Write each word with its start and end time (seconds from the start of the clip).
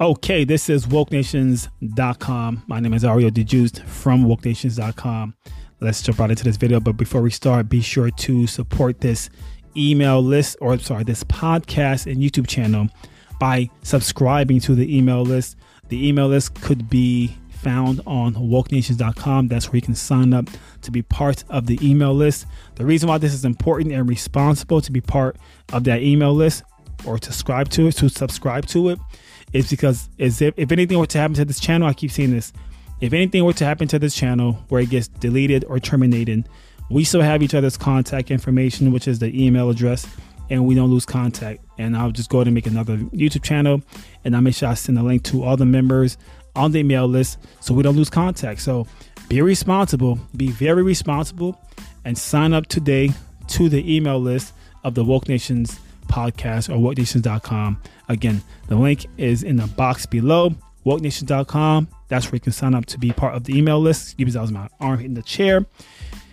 Okay, 0.00 0.44
this 0.44 0.70
is 0.70 0.86
wokenations.com. 0.86 2.62
My 2.66 2.80
name 2.80 2.94
is 2.94 3.04
Ario 3.04 3.30
DeJuiced 3.30 3.84
from 3.84 4.24
wokenations.com. 4.24 5.34
Let's 5.80 6.00
jump 6.00 6.18
right 6.20 6.30
into 6.30 6.42
this 6.42 6.56
video. 6.56 6.80
But 6.80 6.96
before 6.96 7.20
we 7.20 7.30
start, 7.30 7.68
be 7.68 7.82
sure 7.82 8.10
to 8.10 8.46
support 8.46 9.02
this 9.02 9.28
email 9.76 10.22
list 10.22 10.56
or 10.62 10.78
sorry, 10.78 11.04
this 11.04 11.22
podcast 11.24 12.10
and 12.10 12.22
YouTube 12.22 12.46
channel 12.46 12.88
by 13.38 13.68
subscribing 13.82 14.58
to 14.60 14.74
the 14.74 14.96
email 14.96 15.22
list. 15.22 15.58
The 15.88 16.08
email 16.08 16.28
list 16.28 16.54
could 16.54 16.88
be 16.88 17.36
found 17.50 18.00
on 18.06 18.32
wokenations.com. 18.36 19.48
That's 19.48 19.66
where 19.66 19.76
you 19.76 19.82
can 19.82 19.94
sign 19.94 20.32
up 20.32 20.48
to 20.80 20.90
be 20.90 21.02
part 21.02 21.44
of 21.50 21.66
the 21.66 21.78
email 21.86 22.14
list. 22.14 22.46
The 22.76 22.86
reason 22.86 23.06
why 23.06 23.18
this 23.18 23.34
is 23.34 23.44
important 23.44 23.92
and 23.92 24.08
responsible 24.08 24.80
to 24.80 24.90
be 24.90 25.02
part 25.02 25.36
of 25.74 25.84
that 25.84 26.00
email 26.00 26.32
list 26.32 26.62
or 27.04 27.18
subscribe 27.20 27.68
to 27.70 27.88
it, 27.88 27.92
to 27.96 28.08
subscribe 28.08 28.64
to 28.68 28.88
it, 28.88 28.98
is 29.52 29.68
because 29.70 30.08
if, 30.18 30.40
if 30.40 30.72
anything 30.72 30.98
were 30.98 31.06
to 31.06 31.18
happen 31.18 31.34
to 31.34 31.44
this 31.44 31.60
channel, 31.60 31.88
I 31.88 31.92
keep 31.92 32.10
saying 32.10 32.30
this. 32.30 32.52
If 33.00 33.12
anything 33.12 33.44
were 33.44 33.54
to 33.54 33.64
happen 33.64 33.88
to 33.88 33.98
this 33.98 34.14
channel 34.14 34.52
where 34.68 34.82
it 34.82 34.90
gets 34.90 35.08
deleted 35.08 35.64
or 35.64 35.78
terminated, 35.80 36.48
we 36.90 37.04
still 37.04 37.22
have 37.22 37.42
each 37.42 37.54
other's 37.54 37.76
contact 37.76 38.30
information, 38.30 38.92
which 38.92 39.08
is 39.08 39.20
the 39.20 39.44
email 39.44 39.70
address, 39.70 40.06
and 40.50 40.66
we 40.66 40.74
don't 40.74 40.90
lose 40.90 41.06
contact. 41.06 41.64
And 41.78 41.96
I'll 41.96 42.10
just 42.10 42.28
go 42.28 42.38
ahead 42.38 42.48
and 42.48 42.54
make 42.54 42.66
another 42.66 42.96
YouTube 42.96 43.42
channel, 43.42 43.82
and 44.24 44.34
I'll 44.34 44.42
make 44.42 44.54
sure 44.54 44.68
I 44.68 44.74
send 44.74 44.98
a 44.98 45.02
link 45.02 45.22
to 45.24 45.42
all 45.44 45.56
the 45.56 45.64
members 45.64 46.18
on 46.56 46.72
the 46.72 46.80
email 46.80 47.06
list 47.06 47.38
so 47.60 47.72
we 47.72 47.82
don't 47.82 47.96
lose 47.96 48.10
contact. 48.10 48.60
So 48.60 48.86
be 49.28 49.40
responsible, 49.40 50.18
be 50.36 50.50
very 50.50 50.82
responsible, 50.82 51.60
and 52.04 52.18
sign 52.18 52.52
up 52.52 52.66
today 52.66 53.10
to 53.48 53.68
the 53.68 53.96
email 53.96 54.20
list 54.20 54.52
of 54.84 54.94
the 54.94 55.04
Woke 55.04 55.28
Nations 55.28 55.78
podcast 56.08 56.68
or 56.68 56.78
wokenations.com. 56.78 57.80
Again, 58.10 58.42
the 58.66 58.74
link 58.74 59.06
is 59.18 59.44
in 59.44 59.54
the 59.54 59.68
box 59.68 60.04
below, 60.04 60.50
wokenations.com. 60.84 61.86
That's 62.08 62.26
where 62.26 62.36
you 62.36 62.40
can 62.40 62.52
sign 62.52 62.74
up 62.74 62.84
to 62.86 62.98
be 62.98 63.12
part 63.12 63.36
of 63.36 63.44
the 63.44 63.56
email 63.56 63.78
list. 63.78 64.16
Give 64.16 64.26
yourselves 64.26 64.50
my 64.50 64.68
arm 64.80 64.98
hitting 64.98 65.14
the 65.14 65.22
chair, 65.22 65.64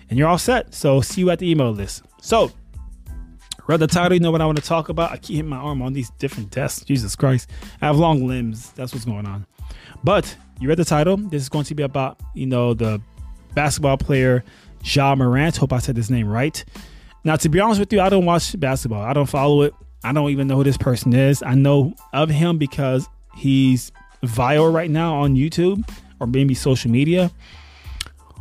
and 0.10 0.18
you're 0.18 0.28
all 0.28 0.40
set. 0.40 0.74
So 0.74 1.02
see 1.02 1.22
you 1.22 1.30
at 1.30 1.38
the 1.38 1.50
email 1.50 1.70
list. 1.72 2.02
So 2.20 2.52
read 3.68 3.80
the 3.80 3.86
title, 3.86 4.16
you 4.16 4.20
know 4.20 4.32
what 4.32 4.42
I 4.42 4.48
want 4.48 4.58
to 4.58 4.64
talk 4.64 4.90
about. 4.90 5.12
I 5.12 5.18
keep 5.18 5.36
hitting 5.36 5.50
my 5.50 5.58
arm 5.58 5.84
on 5.84 5.94
these 5.94 6.10
different 6.18 6.50
desks. 6.50 6.84
Jesus 6.84 7.16
Christ. 7.16 7.48
I 7.80 7.86
have 7.86 7.98
long 7.98 8.26
limbs. 8.26 8.72
That's 8.72 8.92
what's 8.92 9.06
going 9.06 9.28
on. 9.28 9.46
But 10.04 10.36
you 10.60 10.68
read 10.68 10.80
the 10.80 10.86
title. 10.86 11.18
This 11.18 11.44
is 11.44 11.50
going 11.50 11.66
to 11.66 11.76
be 11.76 11.84
about, 11.84 12.20
you 12.34 12.48
know, 12.48 12.74
the 12.74 13.00
basketball 13.54 13.98
player 13.98 14.44
Ja 14.84 15.14
Morant. 15.14 15.58
Hope 15.58 15.74
I 15.74 15.78
said 15.78 15.96
his 15.96 16.10
name 16.10 16.28
right. 16.28 16.66
Now, 17.24 17.36
to 17.36 17.50
be 17.50 17.60
honest 17.60 17.80
with 17.80 17.94
you, 17.94 18.02
I 18.02 18.10
don't 18.10 18.26
watch 18.26 18.60
basketball. 18.60 19.04
I 19.04 19.14
don't 19.14 19.28
follow 19.28 19.62
it. 19.62 19.76
I 20.08 20.14
don't 20.14 20.30
even 20.30 20.48
know 20.48 20.56
who 20.56 20.64
this 20.64 20.78
person 20.78 21.14
is. 21.14 21.44
I 21.44 21.54
know 21.54 21.94
of 22.14 22.30
him 22.30 22.58
because 22.58 23.10
he's 23.36 23.92
viral 24.24 24.74
right 24.74 24.90
now 24.90 25.16
on 25.16 25.36
YouTube 25.36 25.86
or 26.22 26.28
maybe 26.28 26.54
social 26.54 26.90
media. 26.90 27.30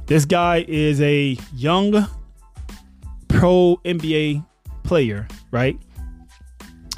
This 0.06 0.24
guy 0.24 0.64
is 0.68 1.00
a 1.00 1.36
young 1.56 2.06
pro 3.26 3.80
NBA 3.84 4.46
player, 4.84 5.26
right? 5.50 5.76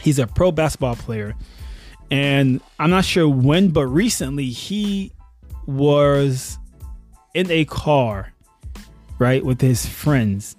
He's 0.02 0.18
a 0.18 0.26
pro 0.26 0.52
basketball 0.52 0.96
player. 0.96 1.34
And 2.10 2.60
I'm 2.78 2.90
not 2.90 3.06
sure 3.06 3.26
when, 3.26 3.70
but 3.70 3.86
recently 3.86 4.50
he 4.50 5.12
was 5.66 6.58
in 7.32 7.50
a 7.50 7.64
car, 7.64 8.34
right, 9.18 9.42
with 9.42 9.62
his 9.62 9.86
friends. 9.86 10.56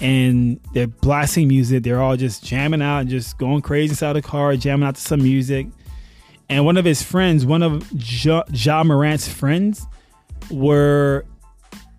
And 0.00 0.60
they're 0.72 0.86
blasting 0.86 1.48
music. 1.48 1.82
They're 1.82 2.00
all 2.00 2.16
just 2.16 2.44
jamming 2.44 2.80
out 2.80 3.00
and 3.00 3.10
just 3.10 3.36
going 3.38 3.60
crazy 3.60 3.90
inside 3.90 4.14
the 4.14 4.22
car, 4.22 4.56
jamming 4.56 4.86
out 4.86 4.94
to 4.94 5.00
some 5.00 5.22
music. 5.22 5.66
And 6.48 6.64
one 6.64 6.76
of 6.76 6.84
his 6.84 7.02
friends, 7.02 7.46
one 7.46 7.62
of 7.62 7.86
ja, 7.92 8.42
ja 8.52 8.82
Morant's 8.82 9.28
friends, 9.28 9.86
were 10.50 11.24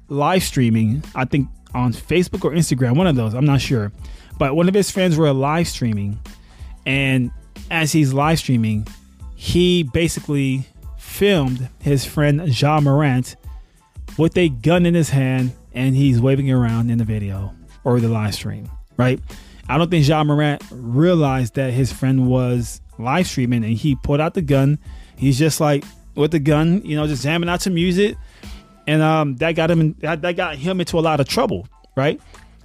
live 0.09 0.44
streaming, 0.44 1.03
I 1.16 1.25
think 1.25 1.48
on 1.74 1.94
Facebook 1.94 2.44
or 2.44 2.52
Instagram, 2.52 2.98
one 2.98 3.08
of 3.08 3.16
those, 3.16 3.34
I'm 3.34 3.46
not 3.46 3.62
sure. 3.62 3.92
But 4.38 4.56
one 4.56 4.68
of 4.68 4.74
his 4.74 4.92
friends 4.92 5.18
were 5.18 5.31
live 5.31 5.68
streaming. 5.68 6.20
And 6.86 7.31
as 7.70 7.92
he's 7.92 8.14
live 8.14 8.40
streaming, 8.40 8.88
he 9.36 9.84
basically 9.84 10.66
filmed 10.98 11.70
his 11.80 12.06
friend 12.06 12.48
Ja 12.62 12.80
Morant 12.81 13.36
with 14.18 14.38
a 14.38 14.50
gun 14.50 14.86
in 14.86 14.94
his 14.94 15.09
hand 15.09 15.54
and 15.74 15.96
he's 15.96 16.20
waving 16.20 16.52
around 16.52 16.90
in 16.92 16.98
the 16.98 17.06
video 17.06 17.54
or 17.84 18.00
the 18.00 18.09
live 18.09 18.36
stream, 18.36 18.69
right? 18.97 19.19
I 19.68 19.78
don't 19.78 19.90
think 19.90 20.08
Ja 20.08 20.24
Morant 20.24 20.64
realized 20.72 21.56
that 21.56 21.72
his 21.72 21.92
friend 21.92 22.28
was 22.28 22.81
live 22.97 23.28
streaming 23.28 23.64
and 23.64 23.74
he 23.74 23.96
pulled 23.96 24.19
out 24.19 24.34
the 24.34 24.42
gun. 24.42 24.80
He's 25.18 25.38
just 25.40 25.59
like 25.62 25.84
with 26.16 26.31
the 26.31 26.40
gun, 26.40 26.81
you 26.84 26.96
know, 26.96 27.08
just 27.08 27.24
jamming 27.24 27.50
out 27.50 27.62
some 27.62 27.74
music. 27.74 28.18
And 28.88 29.02
um, 29.02 29.36
that 29.38 29.53
got 29.53 29.72
him 29.72 29.80
in, 29.80 29.96
that, 30.00 30.22
that 30.24 30.36
got 30.36 30.56
him 30.56 30.80
into 30.80 31.00
a 31.00 31.02
lot 31.02 31.19
of 31.19 31.28
trouble, 31.28 31.68
right? 31.96 32.19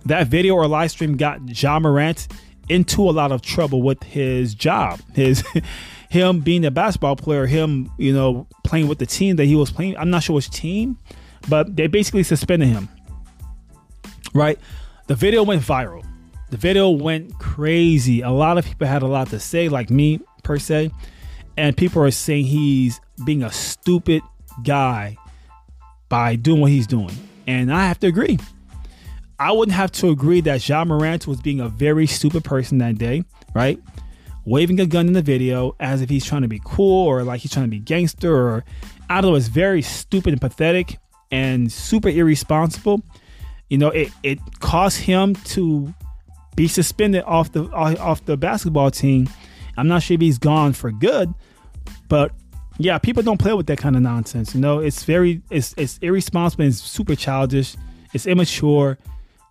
That 0.06 0.28
video 0.28 0.54
or 0.54 0.66
live 0.66 0.90
stream 0.90 1.16
got 1.16 1.62
Ja 1.62 1.78
Morant 1.78 2.28
into 2.68 3.02
a 3.02 3.12
lot 3.12 3.32
of 3.32 3.42
trouble 3.42 3.82
with 3.82 4.02
his 4.02 4.54
job. 4.54 5.00
His 5.14 5.44
him 6.10 6.40
being 6.40 6.64
a 6.64 6.70
basketball 6.70 7.16
player, 7.16 7.46
him, 7.46 7.90
you 7.98 8.12
know, 8.12 8.46
playing 8.64 8.88
with 8.88 8.98
the 8.98 9.06
team 9.06 9.36
that 9.36 9.44
he 9.44 9.54
was 9.54 9.70
playing. 9.70 9.96
I'm 9.96 10.10
not 10.10 10.22
sure 10.22 10.34
which 10.34 10.50
team, 10.50 10.98
but 11.48 11.76
they 11.76 11.86
basically 11.86 12.22
suspended 12.22 12.68
him. 12.68 12.88
Right? 14.34 14.58
The 15.06 15.14
video 15.14 15.44
went 15.44 15.62
viral. 15.62 16.04
The 16.50 16.56
video 16.56 16.90
went 16.90 17.38
crazy. 17.38 18.22
A 18.22 18.30
lot 18.30 18.58
of 18.58 18.64
people 18.64 18.86
had 18.86 19.02
a 19.02 19.06
lot 19.06 19.28
to 19.30 19.38
say, 19.38 19.68
like 19.68 19.88
me 19.88 20.20
per 20.42 20.58
se. 20.58 20.90
And 21.56 21.76
people 21.76 22.02
are 22.02 22.10
saying 22.10 22.46
he's 22.46 23.00
being 23.24 23.42
a 23.42 23.52
stupid 23.52 24.22
guy 24.64 25.16
by 26.08 26.36
doing 26.36 26.60
what 26.60 26.70
he's 26.70 26.86
doing. 26.86 27.12
And 27.46 27.72
I 27.72 27.86
have 27.86 28.00
to 28.00 28.08
agree. 28.08 28.38
I 29.38 29.52
wouldn't 29.52 29.76
have 29.76 29.92
to 29.92 30.10
agree 30.10 30.40
that 30.42 30.68
Ja 30.68 30.84
Morant 30.84 31.26
was 31.26 31.40
being 31.40 31.60
a 31.60 31.68
very 31.68 32.06
stupid 32.06 32.42
person 32.42 32.78
that 32.78 32.98
day, 32.98 33.22
right? 33.54 33.80
Waving 34.44 34.80
a 34.80 34.86
gun 34.86 35.06
in 35.06 35.12
the 35.12 35.22
video 35.22 35.76
as 35.78 36.00
if 36.00 36.08
he's 36.08 36.24
trying 36.24 36.42
to 36.42 36.48
be 36.48 36.60
cool 36.64 37.06
or 37.06 37.22
like 37.22 37.42
he's 37.42 37.52
trying 37.52 37.66
to 37.66 37.70
be 37.70 37.78
gangster 37.78 38.34
or 38.34 38.64
I 39.08 39.20
don't 39.20 39.30
know, 39.30 39.36
it's 39.36 39.48
very 39.48 39.82
stupid 39.82 40.32
and 40.32 40.40
pathetic 40.40 40.98
and 41.30 41.70
super 41.70 42.08
irresponsible. 42.08 43.02
You 43.68 43.78
know, 43.78 43.88
it, 43.88 44.10
it 44.22 44.38
caused 44.60 44.98
him 44.98 45.34
to 45.34 45.92
be 46.54 46.68
suspended 46.68 47.24
off 47.24 47.52
the 47.52 47.64
off 47.70 48.24
the 48.24 48.36
basketball 48.36 48.90
team. 48.90 49.28
I'm 49.76 49.88
not 49.88 50.02
sure 50.02 50.14
if 50.14 50.20
he's 50.20 50.38
gone 50.38 50.72
for 50.72 50.90
good, 50.90 51.34
but 52.08 52.32
yeah, 52.78 52.98
people 52.98 53.22
don't 53.22 53.38
play 53.38 53.52
with 53.52 53.66
that 53.66 53.78
kind 53.78 53.96
of 53.96 54.02
nonsense. 54.02 54.54
You 54.54 54.60
know, 54.60 54.78
it's 54.78 55.04
very 55.04 55.42
it's 55.50 55.74
it's 55.76 55.98
irresponsible. 55.98 56.64
It's 56.64 56.80
super 56.80 57.14
childish. 57.14 57.76
It's 58.14 58.26
immature 58.26 58.98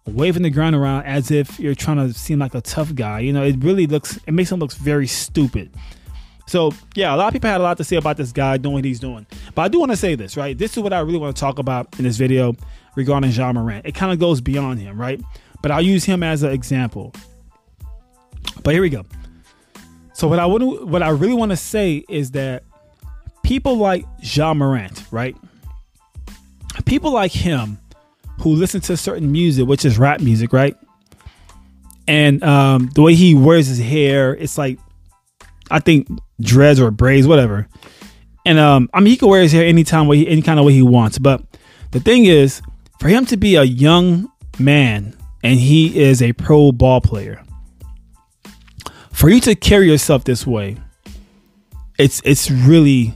waving 0.08 0.44
the 0.44 0.50
ground 0.50 0.76
around 0.76 1.04
as 1.06 1.32
if 1.32 1.60
you're 1.60 1.76
trying 1.76 1.98
to 1.98 2.14
seem 2.14 2.40
like 2.40 2.54
a 2.56 2.62
tough 2.62 2.94
guy. 2.94 3.20
You 3.20 3.34
know, 3.34 3.44
it 3.44 3.56
really 3.64 3.88
looks, 3.88 4.20
it 4.28 4.34
makes 4.34 4.52
him 4.52 4.60
look 4.60 4.72
very 4.74 5.08
stupid. 5.08 5.72
So, 6.48 6.72
yeah, 6.94 7.14
a 7.14 7.18
lot 7.18 7.28
of 7.28 7.34
people 7.34 7.50
had 7.50 7.60
a 7.60 7.64
lot 7.64 7.78
to 7.78 7.84
say 7.84 7.96
about 7.96 8.18
this 8.18 8.32
guy 8.32 8.58
doing 8.58 8.76
what 8.76 8.86
he's 8.86 9.00
doing. 9.00 9.26
But 9.56 9.64
I 9.64 9.68
do 9.68 9.80
want 9.80 9.92
to 9.92 9.98
say 9.98 10.14
this, 10.14 10.38
right? 10.38 10.56
This 10.56 10.78
is 10.78 10.84
what 10.84 10.94
I 10.94 11.00
really 11.00 11.18
want 11.18 11.36
to 11.36 11.40
talk 11.40 11.58
about 11.58 11.98
in 11.98 12.06
this 12.06 12.18
video 12.18 12.56
regarding 12.96 13.32
Ja 13.32 13.52
Morant. 13.52 13.86
It 13.86 13.94
kind 13.94 14.12
of 14.12 14.20
goes 14.20 14.42
beyond 14.42 14.80
him, 14.80 15.00
right? 15.00 15.22
But 15.62 15.72
I'll 15.72 15.82
use 15.82 16.04
him 16.06 16.24
as 16.24 16.44
an 16.44 16.52
example. 16.52 17.14
But 18.64 18.74
here 18.74 18.82
we 18.82 18.90
go. 18.90 19.06
So 20.14 20.28
what 20.28 20.40
I 20.40 20.46
would, 20.46 20.62
what 20.62 21.04
I 21.04 21.10
really 21.10 21.34
want 21.34 21.52
to 21.52 21.58
say 21.58 22.04
is 22.08 22.32
that 22.32 22.64
people 23.44 23.78
like 23.78 24.06
Ja 24.22 24.54
Morant, 24.54 25.04
right? 25.12 25.36
People 26.86 27.12
like 27.12 27.32
him 27.32 27.80
who 28.42 28.54
listen 28.54 28.82
to 28.82 28.98
certain 28.98 29.32
music, 29.32 29.68
which 29.68 29.86
is 29.86 29.98
rap 29.98 30.22
music, 30.22 30.54
right? 30.54 30.76
And 32.08 32.44
um, 32.44 32.90
the 32.94 33.02
way 33.02 33.16
he 33.16 33.34
wears 33.34 33.68
his 33.68 33.80
hair, 33.80 34.36
it's 34.36 34.58
like 34.58 34.80
I 35.72 35.80
think 35.80 36.08
dreads 36.40 36.80
or 36.80 36.92
braids, 36.92 37.28
whatever. 37.28 37.68
And 38.46 38.60
um, 38.60 38.90
I 38.94 39.00
mean, 39.00 39.12
he 39.12 39.18
can 39.18 39.28
wear 39.28 39.42
his 39.42 39.52
hair 39.52 39.66
anytime, 39.66 40.08
way, 40.08 40.26
any 40.28 40.42
kind 40.42 40.60
of 40.60 40.66
way 40.66 40.74
he 40.74 40.84
wants. 40.84 41.18
But 41.18 41.42
the 41.92 42.00
thing 42.00 42.26
is, 42.26 42.62
for 43.00 43.08
him 43.08 43.26
to 43.28 43.38
be 43.38 43.56
a 43.56 43.64
young 43.64 44.32
man 44.60 45.16
and 45.44 45.60
he 45.60 46.00
is 46.00 46.22
a 46.22 46.34
pro 46.34 46.72
ball 46.72 47.02
player, 47.02 47.44
for 49.12 49.30
you 49.30 49.40
to 49.42 49.56
carry 49.56 49.90
yourself 49.90 50.24
this 50.24 50.46
way, 50.46 50.78
it's 51.98 52.22
it's 52.26 52.52
really 52.52 53.14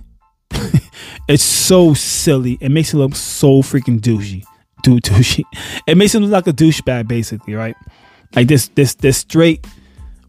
it's 1.28 1.44
so 1.44 1.94
silly. 1.94 2.58
It 2.62 2.70
makes 2.70 2.94
it 2.94 2.98
look 2.98 3.16
so 3.16 3.62
freaking 3.62 4.00
douchey 4.00 4.46
dude 4.82 5.04
douchey. 5.04 5.44
It 5.88 5.98
makes 5.98 6.16
him 6.16 6.24
look 6.24 6.32
like 6.32 6.48
a 6.48 6.54
douchebag, 6.56 7.08
basically, 7.08 7.56
right? 7.56 7.76
Like 8.36 8.48
this, 8.48 8.68
this, 8.70 8.96
this 8.96 9.18
straight 9.18 9.66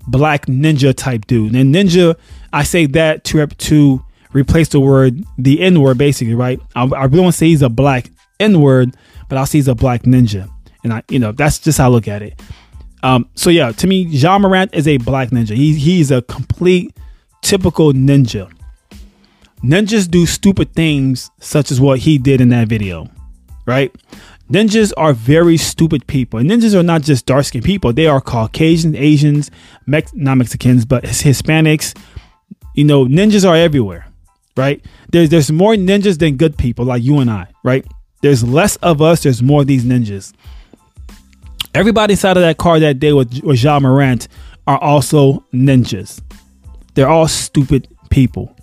black 0.07 0.47
ninja 0.47 0.95
type 0.95 1.27
dude. 1.27 1.55
And 1.55 1.75
ninja, 1.75 2.17
I 2.53 2.63
say 2.65 2.87
that 2.87 3.25
to 3.25 3.47
to 3.47 4.05
replace 4.33 4.69
the 4.69 4.81
word 4.81 5.25
the 5.39 5.61
N 5.61 5.81
word, 5.81 5.99
basically, 5.99 6.35
right? 6.35 6.61
I, 6.75 6.85
I 6.85 7.05
really 7.05 7.21
want 7.21 7.35
to 7.35 7.39
say 7.39 7.47
he's 7.47 7.63
a 7.63 7.69
black 7.69 8.11
N 8.39 8.61
word, 8.61 8.97
but 9.31 9.39
I'll 9.39 9.47
say 9.47 9.59
he's 9.59 9.69
a 9.69 9.75
black 9.75 10.03
ninja, 10.03 10.51
and 10.85 10.93
I, 10.93 11.03
you 11.09 11.19
know, 11.19 11.33
that's 11.33 11.59
just 11.59 11.79
how 11.79 11.87
I 11.87 11.89
look 11.89 12.09
at 12.09 12.21
it. 12.21 12.43
Um, 13.03 13.31
so 13.35 13.49
yeah, 13.49 13.73
to 13.73 13.87
me, 13.87 14.03
Ja 14.03 14.39
Morant 14.39 14.75
is 14.75 14.87
a 14.87 14.99
black 14.99 15.31
ninja. 15.31 15.57
He 15.57 15.75
he's 15.75 16.11
a 16.11 16.21
complete 16.21 16.95
typical 17.41 17.93
ninja. 17.95 18.53
ninjas 19.65 20.11
do 20.11 20.27
stupid 20.27 20.75
things 20.75 21.31
such 21.41 21.71
as 21.71 21.81
what 21.81 22.01
he 22.01 22.19
did 22.19 22.43
in 22.43 22.51
that 22.51 22.69
video, 22.69 23.09
right? 23.67 23.95
Ninjas 24.51 24.93
are 24.97 25.13
very 25.13 25.57
stupid 25.57 26.07
people. 26.09 26.41
And 26.41 26.51
ninjas 26.51 26.75
are 26.75 26.83
not 26.83 27.03
just 27.03 27.25
dark 27.25 27.45
skinned 27.45 27.65
people, 27.65 27.93
they 27.93 28.07
are 28.07 28.21
Caucasian, 28.21 28.97
Asians, 28.97 29.51
Mex- 29.87 30.13
not 30.15 30.39
Mexicans, 30.39 30.85
but 30.85 31.05
Hispanics. 31.05 31.97
You 32.75 32.85
know, 32.85 33.07
ninjas 33.07 33.49
are 33.49 33.57
everywhere, 33.57 34.07
right? 34.57 34.85
There's, 35.13 35.29
there's 35.29 35.53
more 35.53 35.75
ninjas 35.75 36.19
than 36.19 36.37
good 36.37 36.59
people 36.59 36.85
like 36.85 37.03
you 37.03 37.21
and 37.21 37.31
I, 37.31 37.47
right? 37.63 37.87
There's 38.21 38.45
less 38.45 38.77
of 38.77 39.01
us, 39.01 39.23
there's 39.23 39.43
more 39.43 39.63
of 39.63 39.67
these 39.67 39.85
ninjas. 39.85 40.33
Everybody 41.75 42.15
inside 42.15 42.37
of 42.37 42.43
that 42.43 42.59
car 42.59 42.81
that 42.81 42.99
day 42.99 43.13
with, 43.13 43.43
with 43.43 43.63
Ja 43.63 43.79
Morant 43.79 44.29
are 44.67 44.79
also 44.79 45.45
ninjas. 45.53 46.21
They're 46.95 47.09
all 47.09 47.29
stupid 47.29 47.89
people. 48.11 48.55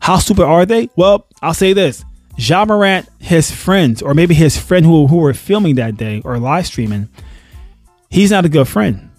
How 0.00 0.18
stupid 0.18 0.44
are 0.44 0.64
they? 0.64 0.88
Well, 0.96 1.26
I'll 1.42 1.54
say 1.54 1.72
this. 1.72 2.04
Ja 2.36 2.64
Morant, 2.64 3.08
his 3.18 3.50
friends, 3.50 4.00
or 4.00 4.14
maybe 4.14 4.34
his 4.34 4.56
friend 4.56 4.86
who, 4.86 5.06
who 5.06 5.16
were 5.16 5.34
filming 5.34 5.74
that 5.76 5.96
day 5.96 6.22
or 6.24 6.38
live 6.38 6.66
streaming, 6.66 7.08
he's 8.10 8.30
not 8.30 8.44
a 8.44 8.48
good 8.48 8.66
friend. 8.66 9.10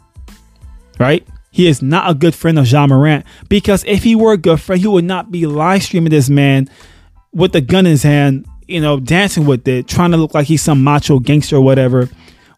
Right? 1.00 1.28
He 1.52 1.68
is 1.68 1.82
not 1.82 2.10
a 2.10 2.16
good 2.16 2.34
friend 2.34 2.58
of 2.58 2.68
Ja 2.68 2.88
Morant 2.88 3.26
because 3.48 3.84
if 3.86 4.04
he 4.04 4.16
were 4.16 4.34
a 4.34 4.38
good 4.38 4.60
friend, 4.60 4.82
he 4.82 4.88
would 4.88 5.06
not 5.06 5.32
be 5.32 5.46
live 5.46 5.84
streaming 5.84 6.10
this 6.10 6.30
man 6.30 6.70
with 7.32 7.56
a 7.56 7.62
gun 7.62 7.86
in 7.86 7.92
his 7.92 8.04
hand, 8.04 8.48
you 8.68 8.82
know, 8.82 9.00
dancing 9.00 9.46
with 9.46 9.68
it, 9.68 9.88
trying 9.88 10.12
to 10.12 10.18
look 10.18 10.34
like 10.34 10.48
he's 10.48 10.62
some 10.62 10.84
macho 10.84 11.20
gangster 11.20 11.58
or 11.58 11.62
whatever. 11.62 12.10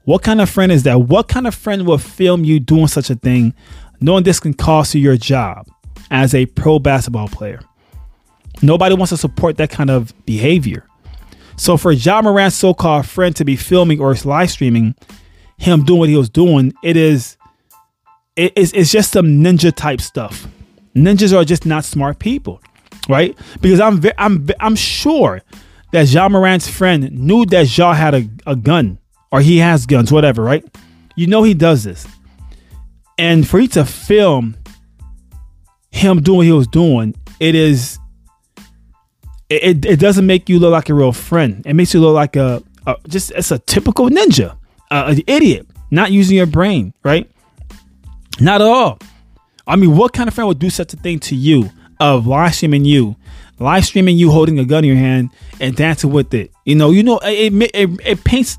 What 0.04 0.22
kind 0.22 0.40
of 0.42 0.50
friend 0.50 0.72
is 0.72 0.84
that? 0.84 1.02
What 1.02 1.28
kind 1.28 1.48
of 1.48 1.56
friend 1.56 1.86
will 1.86 1.98
film 1.98 2.44
you 2.44 2.60
doing 2.60 2.88
such 2.88 3.10
a 3.10 3.16
thing, 3.16 3.54
knowing 4.00 4.24
this 4.24 4.40
can 4.40 4.54
cost 4.54 4.94
you 4.94 5.02
your 5.02 5.18
job 5.18 5.68
as 6.12 6.36
a 6.36 6.46
pro 6.46 6.80
basketball 6.80 7.28
player? 7.28 7.60
Nobody 8.62 8.96
wants 8.96 9.10
to 9.10 9.18
support 9.18 9.57
that 9.57 9.69
kind 9.69 9.90
of 9.90 10.13
behavior. 10.25 10.88
So 11.57 11.78
for 11.78 11.92
Ja 11.92 12.22
Morant's 12.22 12.56
so-called 12.56 13.06
friend 13.06 13.36
to 13.36 13.46
be 13.46 13.56
filming 13.56 14.00
or 14.00 14.13
live 14.25 14.52
streaming 14.52 14.96
him 15.57 15.84
doing 15.84 16.00
what 16.00 16.10
he 16.10 16.18
was 16.18 16.30
doing, 16.30 16.74
it 16.84 16.98
is 16.98 17.38
it 18.36 18.54
is 18.57 18.74
it's 18.74 18.92
just 18.92 19.12
some 19.12 19.28
ninja 19.42 19.74
type 19.74 20.02
stuff. 20.02 20.48
Ninjas 20.96 21.36
are 21.36 21.46
just 21.46 21.66
not 21.66 21.86
smart 21.86 22.19
people, 22.19 22.62
right? 23.07 23.38
Because 23.62 23.80
I'm 23.80 24.02
I'm 24.18 24.48
I'm 24.60 24.75
sure 24.75 25.42
that 25.95 26.12
Ja 26.12 26.27
Morant's 26.27 26.68
friend 26.68 27.09
knew 27.12 27.45
that 27.45 27.77
Ja 27.77 27.94
had 27.94 28.13
a, 28.13 28.30
a 28.45 28.53
gun 28.53 29.00
or 29.31 29.39
he 29.39 29.59
has 29.59 29.86
guns, 29.86 30.12
whatever, 30.12 30.44
right? 30.44 30.62
You 31.15 31.25
know 31.27 31.44
he 31.44 31.53
does 31.53 31.86
this. 31.86 32.06
And 33.18 33.47
for 33.47 33.59
you 33.59 33.69
to 33.69 33.86
film 33.86 34.57
him 35.92 36.21
doing 36.21 36.38
what 36.38 36.45
he 36.47 36.51
was 36.51 36.68
doing, 36.68 37.15
it 37.39 37.56
is 37.56 37.97
it, 39.47 39.86
it 39.86 40.00
doesn't 40.01 40.25
make 40.25 40.50
you 40.50 40.59
look 40.59 40.74
like 40.74 40.89
a 40.89 40.94
real 40.94 41.13
friend. 41.13 41.65
It 41.65 41.75
makes 41.75 41.94
you 41.94 42.01
look 42.01 42.13
like 42.13 42.36
a, 42.36 42.62
a 42.86 42.97
just 43.07 43.31
it's 43.31 43.51
a 43.51 43.59
typical 43.59 44.09
ninja, 44.09 44.57
uh, 44.92 45.06
an 45.15 45.21
idiot, 45.27 45.65
not 45.92 46.12
using 46.12 46.36
your 46.36 46.45
brain, 46.45 46.94
right? 47.03 47.31
Not 48.42 48.59
at 48.59 48.68
all. 48.68 49.00
I 49.65 49.77
mean, 49.77 49.95
what 49.95 50.12
kind 50.12 50.27
of 50.27 50.33
friend 50.33 50.50
would 50.50 50.59
do 50.59 50.69
such 50.69 50.94
a 50.94 50.97
thing 50.97 51.19
to 51.19 51.38
you 51.38 51.69
of 52.01 52.27
live 52.27 52.53
streaming 52.53 52.83
you, 52.83 53.15
live 53.60 53.86
streaming 53.86 54.18
you 54.18 54.31
holding 54.31 54.60
a 54.60 54.66
gun 54.66 54.84
in 54.84 54.90
your 54.90 54.98
hand 54.98 55.30
and 55.60 55.75
dancing 55.75 56.12
with 56.12 56.34
it? 56.34 56.52
You 56.66 56.75
know, 56.75 56.92
you 56.92 57.04
know, 57.04 57.19
it 57.24 57.54
it, 57.74 57.90
it 58.06 58.24
paints 58.24 58.57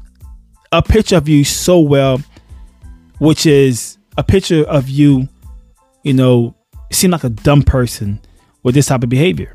a 0.73 0.83
picture 0.83 1.17
of 1.17 1.29
you 1.29 1.45
so 1.45 1.81
well, 1.81 2.21
which 3.19 3.47
is 3.47 3.99
a 4.17 4.25
picture 4.25 4.65
of 4.65 4.89
you, 4.89 5.29
you 6.03 6.15
know, 6.15 6.55
seem 6.93 7.11
like 7.11 7.25
a 7.25 7.29
dumb 7.29 7.63
person 7.63 8.21
with 8.63 8.75
this 8.75 8.87
type 8.87 9.03
of 9.03 9.09
behavior. 9.09 9.55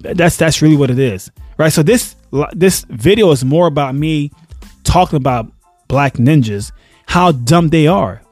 That's 0.00 0.36
that's 0.36 0.62
really 0.62 0.76
what 0.76 0.90
it 0.90 0.98
is, 0.98 1.30
right? 1.56 1.72
So 1.72 1.82
this 1.82 2.16
this 2.52 2.84
video 2.88 3.30
is 3.30 3.44
more 3.44 3.66
about 3.66 3.94
me 3.94 4.30
talking 4.84 5.16
about 5.16 5.50
black 5.88 6.14
ninjas, 6.14 6.72
how 7.06 7.32
dumb 7.32 7.68
they 7.68 7.86
are. 7.86 8.22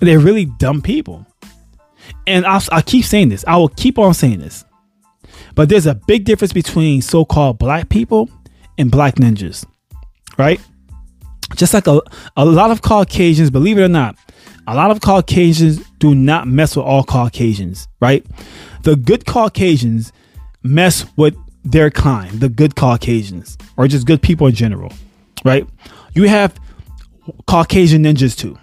They're 0.00 0.18
really 0.18 0.44
dumb 0.44 0.82
people, 0.82 1.26
and 2.26 2.44
I'll, 2.46 2.62
I 2.72 2.82
keep 2.82 3.04
saying 3.04 3.28
this. 3.28 3.44
I 3.46 3.56
will 3.56 3.68
keep 3.68 3.98
on 3.98 4.14
saying 4.14 4.40
this, 4.40 4.64
but 5.54 5.68
there's 5.68 5.86
a 5.86 5.94
big 5.94 6.24
difference 6.24 6.52
between 6.52 7.02
so-called 7.02 7.58
black 7.58 7.88
people 7.88 8.30
and 8.78 8.90
black 8.90 9.16
ninjas, 9.16 9.64
right? 10.38 10.60
Just 11.54 11.72
like 11.74 11.86
a, 11.86 12.00
a 12.36 12.44
lot 12.44 12.70
of 12.70 12.82
Caucasians, 12.82 13.50
believe 13.50 13.78
it 13.78 13.82
or 13.82 13.88
not, 13.88 14.16
a 14.66 14.74
lot 14.74 14.90
of 14.90 15.00
Caucasians 15.00 15.78
do 15.98 16.14
not 16.14 16.48
mess 16.48 16.76
with 16.76 16.84
all 16.84 17.04
Caucasians, 17.04 17.86
right? 18.00 18.26
The 18.82 18.96
good 18.96 19.24
Caucasians 19.26 20.12
mess 20.62 21.06
with 21.16 21.36
their 21.64 21.90
kind, 21.90 22.40
the 22.40 22.48
good 22.48 22.74
Caucasians, 22.74 23.56
or 23.76 23.86
just 23.86 24.06
good 24.06 24.22
people 24.22 24.46
in 24.48 24.54
general, 24.54 24.92
right? 25.44 25.66
You 26.14 26.24
have 26.24 26.58
Caucasian 27.46 28.02
ninjas 28.04 28.36
too, 28.36 28.58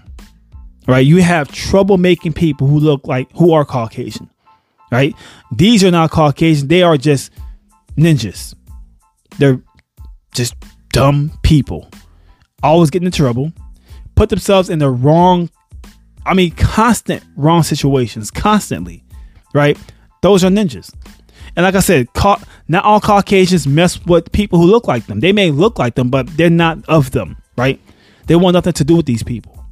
right? 0.87 1.05
You 1.05 1.21
have 1.21 1.47
troublemaking 1.49 2.35
people 2.35 2.67
who 2.67 2.79
look 2.79 3.07
like 3.07 3.31
who 3.33 3.53
are 3.53 3.65
Caucasian, 3.65 4.29
right? 4.91 5.15
These 5.51 5.83
are 5.83 5.91
not 5.91 6.11
Caucasian, 6.11 6.67
they 6.67 6.83
are 6.83 6.97
just 6.97 7.31
ninjas. 7.97 8.55
They're 9.37 9.61
just 10.33 10.55
dumb 10.91 11.31
people, 11.43 11.89
always 12.61 12.89
getting 12.89 13.07
in 13.07 13.11
trouble, 13.11 13.51
put 14.15 14.29
themselves 14.29 14.69
in 14.69 14.79
the 14.79 14.89
wrong, 14.89 15.49
I 16.25 16.33
mean, 16.33 16.51
constant 16.51 17.23
wrong 17.35 17.63
situations, 17.63 18.31
constantly, 18.31 19.03
right? 19.53 19.77
Those 20.21 20.43
are 20.43 20.49
ninjas. 20.49 20.93
And 21.55 21.63
like 21.63 21.75
I 21.75 21.81
said, 21.81 22.11
ca- 22.13 22.43
not 22.67 22.83
all 22.83 22.99
Caucasians 22.99 23.67
mess 23.67 24.03
with 24.05 24.31
people 24.31 24.59
who 24.59 24.65
look 24.65 24.87
like 24.87 25.05
them. 25.05 25.19
They 25.19 25.33
may 25.33 25.51
look 25.51 25.77
like 25.77 25.95
them, 25.95 26.09
but 26.09 26.25
they're 26.37 26.49
not 26.49 26.83
of 26.87 27.11
them, 27.11 27.37
right? 27.57 27.79
They 28.27 28.35
want 28.35 28.53
nothing 28.53 28.73
to 28.73 28.83
do 28.83 28.95
with 28.95 29.05
these 29.05 29.23
people. 29.23 29.62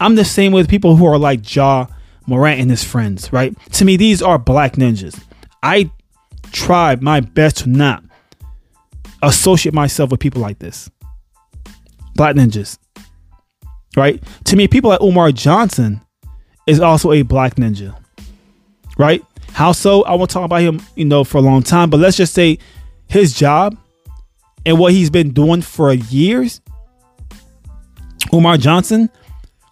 I'm 0.00 0.14
the 0.14 0.24
same 0.24 0.52
with 0.52 0.68
people 0.68 0.96
who 0.96 1.06
are 1.06 1.18
like 1.18 1.54
Ja 1.54 1.86
Morant 2.26 2.60
and 2.60 2.70
his 2.70 2.84
friends, 2.84 3.32
right? 3.32 3.56
To 3.72 3.84
me, 3.84 3.96
these 3.96 4.22
are 4.22 4.38
black 4.38 4.74
ninjas. 4.74 5.20
I 5.62 5.90
try 6.52 6.96
my 6.96 7.20
best 7.20 7.58
to 7.58 7.68
not 7.68 8.02
associate 9.22 9.74
myself 9.74 10.10
with 10.10 10.20
people 10.20 10.42
like 10.42 10.58
this. 10.58 10.90
Black 12.14 12.36
ninjas. 12.36 12.78
Right? 13.96 14.22
To 14.44 14.56
me, 14.56 14.68
people 14.68 14.90
like 14.90 15.00
Umar 15.00 15.32
Johnson 15.32 16.00
is 16.66 16.80
also 16.80 17.12
a 17.12 17.22
black 17.22 17.54
ninja. 17.54 17.96
Right? 18.98 19.24
How 19.52 19.72
so? 19.72 20.02
I 20.04 20.14
won't 20.14 20.30
talk 20.30 20.44
about 20.44 20.60
him, 20.60 20.82
you 20.96 21.04
know, 21.04 21.24
for 21.24 21.38
a 21.38 21.40
long 21.40 21.62
time, 21.62 21.88
but 21.88 21.98
let's 21.98 22.16
just 22.16 22.34
say 22.34 22.58
his 23.08 23.32
job 23.32 23.76
and 24.66 24.78
what 24.78 24.92
he's 24.92 25.10
been 25.10 25.32
doing 25.32 25.62
for 25.62 25.92
years. 25.92 26.60
Umar 28.34 28.58
Johnson, 28.58 29.08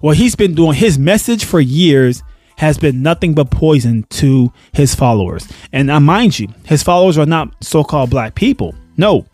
what 0.05 0.19
he's 0.19 0.37
been 0.37 0.55
doing, 0.55 0.75
his 0.75 0.99
message 0.99 1.47
for 1.47 1.59
years 1.59 2.23
has 2.59 2.77
been 2.77 3.03
nothing 3.03 3.33
but 3.33 3.51
poison 3.51 4.05
to 4.11 4.53
his 4.75 4.95
followers. 4.95 5.51
And 5.73 5.91
I 5.91 5.99
mind 5.99 6.39
you, 6.39 6.49
his 6.67 6.83
followers 6.83 7.17
are 7.17 7.25
not 7.25 7.55
so 7.65 7.83
called 7.83 8.11
black 8.11 8.35
people. 8.35 8.75
No. 8.99 9.25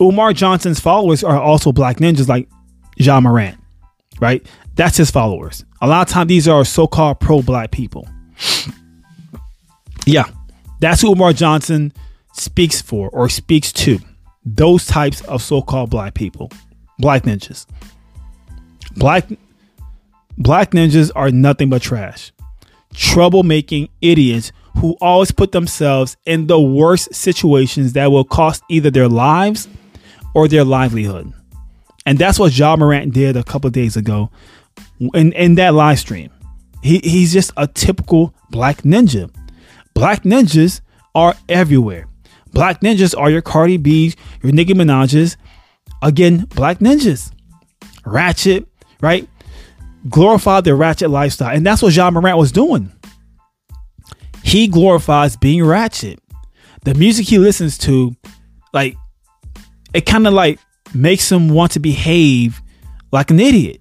Umar 0.00 0.32
Johnson's 0.32 0.80
followers 0.80 1.22
are 1.22 1.38
also 1.38 1.72
black 1.72 1.98
ninjas 1.98 2.26
like 2.26 2.48
Ja 2.96 3.20
Morant, 3.20 3.58
right? 4.18 4.46
That's 4.76 4.96
his 4.96 5.10
followers. 5.10 5.62
A 5.82 5.86
lot 5.86 6.08
of 6.08 6.10
times 6.10 6.28
these 6.28 6.48
are 6.48 6.64
so 6.64 6.86
called 6.86 7.20
pro 7.20 7.42
black 7.42 7.72
people. 7.72 8.08
Yeah, 10.06 10.24
that's 10.80 11.02
who 11.02 11.12
Umar 11.12 11.34
Johnson 11.34 11.92
speaks 12.32 12.80
for 12.80 13.10
or 13.10 13.28
speaks 13.28 13.74
to. 13.74 13.98
Those 14.46 14.86
types 14.86 15.20
of 15.22 15.42
so-called 15.42 15.90
black 15.90 16.14
people, 16.14 16.50
black 16.98 17.24
ninjas. 17.24 17.66
Black 18.96 19.28
black 20.38 20.70
ninjas 20.70 21.10
are 21.14 21.30
nothing 21.30 21.70
but 21.70 21.82
trash. 21.82 22.32
Troublemaking 22.94 23.90
idiots 24.00 24.52
who 24.78 24.96
always 25.00 25.30
put 25.30 25.52
themselves 25.52 26.16
in 26.26 26.46
the 26.46 26.60
worst 26.60 27.14
situations 27.14 27.94
that 27.94 28.10
will 28.10 28.24
cost 28.24 28.62
either 28.68 28.90
their 28.90 29.08
lives 29.08 29.68
or 30.34 30.48
their 30.48 30.64
livelihood. 30.64 31.32
And 32.04 32.18
that's 32.18 32.38
what 32.38 32.56
Ja 32.56 32.76
Morant 32.76 33.12
did 33.12 33.36
a 33.36 33.42
couple 33.42 33.68
days 33.70 33.96
ago 33.96 34.30
in, 35.14 35.32
in 35.32 35.56
that 35.56 35.74
live 35.74 35.98
stream. 35.98 36.30
He, 36.82 37.00
he's 37.02 37.32
just 37.32 37.52
a 37.56 37.66
typical 37.66 38.34
black 38.50 38.82
ninja. 38.82 39.34
Black 39.94 40.22
ninjas 40.22 40.80
are 41.14 41.34
everywhere. 41.48 42.06
Black 42.52 42.80
ninjas 42.80 43.18
are 43.18 43.30
your 43.30 43.42
Cardi 43.42 43.76
B's, 43.76 44.14
your 44.42 44.52
Nicki 44.52 44.74
Minaj's. 44.74 45.36
Again, 46.02 46.44
black 46.54 46.78
ninjas. 46.78 47.32
Ratchet, 48.04 48.68
right? 49.06 49.28
Glorify 50.10 50.60
the 50.60 50.74
ratchet 50.74 51.10
lifestyle. 51.10 51.54
And 51.54 51.64
that's 51.64 51.80
what 51.80 51.94
Ja 51.94 52.10
Morant 52.10 52.36
was 52.36 52.52
doing. 52.52 52.92
He 54.42 54.68
glorifies 54.68 55.36
being 55.36 55.64
ratchet. 55.64 56.20
The 56.84 56.94
music 56.94 57.26
he 57.26 57.38
listens 57.38 57.78
to, 57.78 58.14
like, 58.72 58.96
it 59.94 60.06
kind 60.06 60.26
of 60.26 60.34
like 60.34 60.60
makes 60.94 61.30
him 61.30 61.48
want 61.48 61.72
to 61.72 61.80
behave 61.80 62.60
like 63.12 63.30
an 63.30 63.40
idiot. 63.40 63.80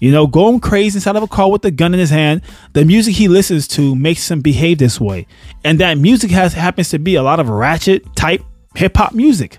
You 0.00 0.12
know, 0.12 0.26
going 0.26 0.60
crazy 0.60 0.98
inside 0.98 1.16
of 1.16 1.22
a 1.22 1.26
car 1.26 1.50
with 1.50 1.64
a 1.64 1.70
gun 1.70 1.94
in 1.94 2.00
his 2.00 2.10
hand. 2.10 2.42
The 2.74 2.84
music 2.84 3.14
he 3.14 3.28
listens 3.28 3.66
to 3.68 3.94
makes 3.96 4.30
him 4.30 4.42
behave 4.42 4.78
this 4.78 5.00
way. 5.00 5.26
And 5.64 5.80
that 5.80 5.96
music 5.96 6.30
has 6.32 6.52
happens 6.52 6.90
to 6.90 6.98
be 6.98 7.14
a 7.14 7.22
lot 7.22 7.40
of 7.40 7.48
ratchet 7.48 8.14
type 8.14 8.42
hip 8.74 8.96
hop 8.96 9.14
music. 9.14 9.58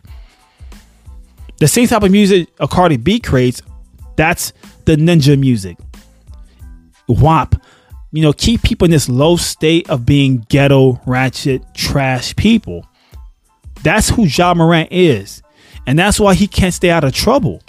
The 1.58 1.68
same 1.68 1.88
type 1.88 2.04
of 2.04 2.12
music 2.12 2.50
a 2.60 2.68
Cardi 2.68 2.98
B 2.98 3.20
creates, 3.20 3.64
that's 4.18 4.52
the 4.86 4.98
ninja 4.98 5.40
music. 5.40 5.78
WAP, 7.08 7.56
you 8.12 8.22
know, 8.22 8.34
keep 8.34 8.64
people 8.64 8.86
in 8.86 8.92
this 8.92 9.08
low 9.08 9.38
state 9.38 9.90
of 9.90 10.06
being 10.06 10.46
ghetto, 10.50 11.00
ratchet, 11.06 11.64
trash 11.74 12.36
people. 12.36 12.86
That's 13.84 14.10
who 14.10 14.26
Ja 14.26 14.54
Morant 14.54 14.90
is. 14.92 15.42
And 15.86 15.98
that's 15.98 16.20
why 16.20 16.34
he 16.34 16.48
can't 16.48 16.74
stay 16.74 16.90
out 16.90 17.06
of 17.06 17.14
trouble. 17.14 17.62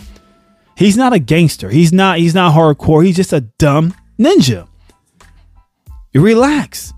He's 0.76 0.96
not 0.96 1.12
a 1.12 1.18
gangster. 1.18 1.70
He's 1.70 1.92
not 1.92 2.18
he's 2.18 2.34
not 2.34 2.54
hardcore. 2.54 3.04
He's 3.04 3.16
just 3.16 3.32
a 3.32 3.40
dumb 3.40 3.94
ninja. 4.18 4.66
You 6.12 6.20
relax. 6.22 6.92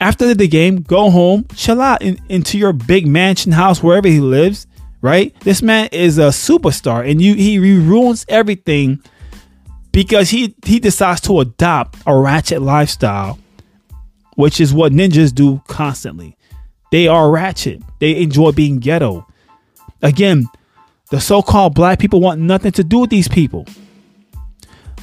After 0.00 0.34
the 0.34 0.46
game, 0.46 0.82
go 0.82 1.10
home, 1.10 1.46
chill 1.54 1.80
out 1.80 2.02
in, 2.02 2.20
into 2.28 2.58
your 2.58 2.74
big 2.74 3.06
mansion 3.06 3.52
house 3.52 3.82
wherever 3.82 4.06
he 4.06 4.20
lives, 4.20 4.66
right? 5.06 5.38
This 5.40 5.62
man 5.62 5.88
is 5.92 6.18
a 6.18 6.28
superstar 6.28 7.08
and 7.08 7.22
you 7.22 7.34
he 7.34 7.58
ruins 7.58 8.26
everything 8.28 9.00
because 9.92 10.30
he 10.30 10.54
he 10.64 10.80
decides 10.80 11.20
to 11.22 11.38
adopt 11.38 11.98
a 12.06 12.16
ratchet 12.16 12.60
lifestyle, 12.60 13.38
which 14.34 14.60
is 14.60 14.74
what 14.74 14.92
ninjas 14.92 15.32
do 15.32 15.62
constantly. 15.68 16.36
They 16.90 17.06
are 17.06 17.30
ratchet. 17.30 17.82
They 18.00 18.20
enjoy 18.20 18.50
being 18.50 18.80
ghetto. 18.80 19.26
Again, 20.02 20.48
the 21.10 21.20
so-called 21.20 21.74
black 21.74 22.00
people 22.00 22.20
want 22.20 22.40
nothing 22.40 22.72
to 22.72 22.82
do 22.82 22.98
with 22.98 23.10
these 23.10 23.28
people. 23.28 23.64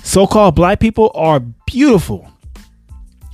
So-called 0.04 0.56
black 0.56 0.82
people 0.82 1.12
are 1.16 1.40
beautiful, 1.40 2.30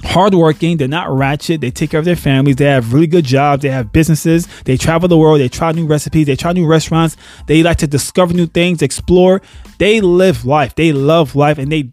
hardworking. 0.03 0.77
They're 0.77 0.87
not 0.87 1.09
ratchet. 1.09 1.61
They 1.61 1.71
take 1.71 1.91
care 1.91 1.99
of 1.99 2.05
their 2.05 2.15
families. 2.15 2.57
They 2.57 2.65
have 2.65 2.93
really 2.93 3.07
good 3.07 3.25
jobs. 3.25 3.61
They 3.61 3.69
have 3.69 3.91
businesses. 3.91 4.47
They 4.63 4.77
travel 4.77 5.07
the 5.07 5.17
world. 5.17 5.39
They 5.39 5.49
try 5.49 5.71
new 5.71 5.85
recipes. 5.85 6.27
They 6.27 6.35
try 6.35 6.53
new 6.53 6.65
restaurants. 6.65 7.17
They 7.47 7.63
like 7.63 7.77
to 7.77 7.87
discover 7.87 8.33
new 8.33 8.47
things, 8.47 8.81
explore. 8.81 9.41
They 9.77 10.01
live 10.01 10.45
life. 10.45 10.75
They 10.75 10.91
love 10.91 11.35
life, 11.35 11.57
and 11.57 11.71
they. 11.71 11.91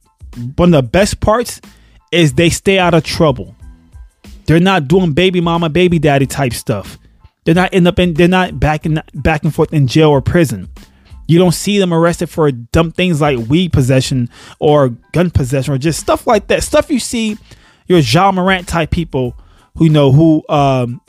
One 0.57 0.75
of 0.75 0.85
the 0.85 0.89
best 0.89 1.21
parts 1.21 1.63
is 2.13 2.35
they 2.35 2.51
stay 2.51 2.79
out 2.79 2.93
of 2.93 3.05
trouble. 3.05 3.57
They're 4.47 4.61
not 4.61 4.87
doing 4.87 5.13
baby 5.13 5.41
mama, 5.41 5.69
baby 5.69 5.99
daddy 5.99 6.27
type 6.27 6.53
stuff. 6.53 6.99
They're 7.45 7.55
not 7.55 7.73
end 7.73 7.89
up 7.89 7.99
in 7.99 8.15
they're 8.15 8.29
not 8.29 8.59
back 8.59 8.85
in 8.87 9.03
back 9.15 9.45
and 9.45 9.55
forth 9.55 9.73
in 9.73 9.87
jail 9.87 10.11
or 10.11 10.21
prison. 10.21 10.69
You 11.29 11.39
don't 11.39 11.53
see 11.53 11.79
them 11.79 11.93
arrested 11.93 12.29
for 12.29 12.51
dumb 12.53 12.93
things 12.93 13.21
like 13.21 13.39
weed 13.49 13.73
possession 13.73 14.31
or 14.59 14.91
gun 15.13 15.31
possession 15.31 15.75
or 15.75 15.79
just 15.79 15.99
stuff 15.99 16.27
like 16.27 16.49
that. 16.49 16.63
Stuff 16.63 16.91
you 16.91 17.01
see 17.01 17.39
your 17.87 18.01
Ja 18.01 18.33
Morant 18.33 18.69
type 18.69 18.91
people 18.91 19.37
who 19.77 19.89
know 19.89 20.13
who 20.13 20.45
um 20.49 21.01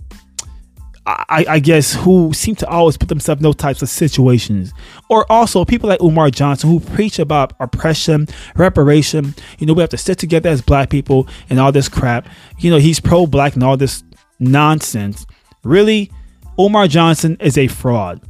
I, 1.07 1.45
I, 1.47 1.59
guess 1.59 1.93
who 1.93 2.33
seem 2.33 2.55
to 2.55 2.67
always 2.67 2.97
put 2.97 3.07
themselves 3.07 3.39
in 3.39 3.43
those 3.43 3.55
types 3.55 3.81
of 3.81 3.87
situations. 3.87 4.73
Or 5.09 5.25
also 5.31 5.63
people 5.63 5.87
like 5.87 6.01
Umar 6.01 6.29
Johnson 6.29 6.69
who 6.69 6.81
preach 6.81 7.17
about 7.17 7.53
oppression, 7.61 8.27
reparation. 8.57 9.33
You 9.57 9.67
know, 9.67 9.73
we 9.73 9.79
have 9.79 9.89
to 9.91 9.97
sit 9.97 10.17
together 10.19 10.49
as 10.49 10.61
black 10.61 10.89
people 10.89 11.29
and 11.49 11.61
all 11.61 11.71
this 11.71 11.87
crap. 11.87 12.27
You 12.59 12.69
know, 12.69 12.77
he's 12.77 12.99
pro 12.99 13.25
black 13.25 13.53
and 13.53 13.63
all 13.63 13.77
this 13.77 14.03
nonsense. 14.39 15.25
Really, 15.63 16.11
Umar 16.59 16.89
Johnson 16.89 17.37
is 17.39 17.57
a 17.57 17.67
fraud. 17.67 18.21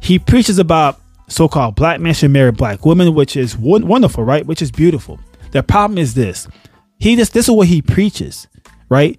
He 0.00 0.20
preaches 0.20 0.60
about 0.60 1.00
so 1.26 1.48
called 1.48 1.74
black 1.74 2.00
men 2.00 2.14
should 2.14 2.30
marry 2.30 2.52
black 2.52 2.86
women, 2.86 3.14
which 3.14 3.36
is 3.36 3.56
wonderful, 3.56 4.22
right? 4.22 4.46
Which 4.46 4.62
is 4.62 4.70
beautiful. 4.70 5.18
The 5.50 5.62
problem 5.64 5.98
is 5.98 6.14
this 6.14 6.46
he 7.02 7.16
just, 7.16 7.32
this 7.34 7.48
is 7.48 7.50
what 7.50 7.66
he 7.66 7.82
preaches, 7.82 8.46
right? 8.88 9.18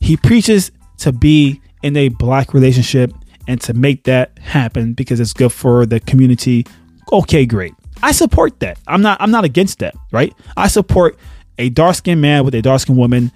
He 0.00 0.16
preaches 0.16 0.72
to 0.98 1.12
be 1.12 1.60
in 1.82 1.94
a 1.94 2.08
black 2.08 2.54
relationship 2.54 3.12
and 3.46 3.60
to 3.60 3.74
make 3.74 4.04
that 4.04 4.38
happen 4.38 4.94
because 4.94 5.20
it's 5.20 5.34
good 5.34 5.52
for 5.52 5.84
the 5.84 6.00
community. 6.00 6.66
Okay, 7.12 7.44
great. 7.44 7.74
I 8.02 8.12
support 8.12 8.60
that. 8.60 8.78
I'm 8.86 9.02
not 9.02 9.20
I'm 9.20 9.30
not 9.30 9.44
against 9.44 9.80
that, 9.80 9.94
right? 10.12 10.32
I 10.56 10.68
support 10.68 11.18
a 11.58 11.68
dark 11.68 11.96
skinned 11.96 12.22
man 12.22 12.42
with 12.42 12.54
a 12.54 12.62
dark 12.62 12.80
skinned 12.80 12.98
woman, 12.98 13.30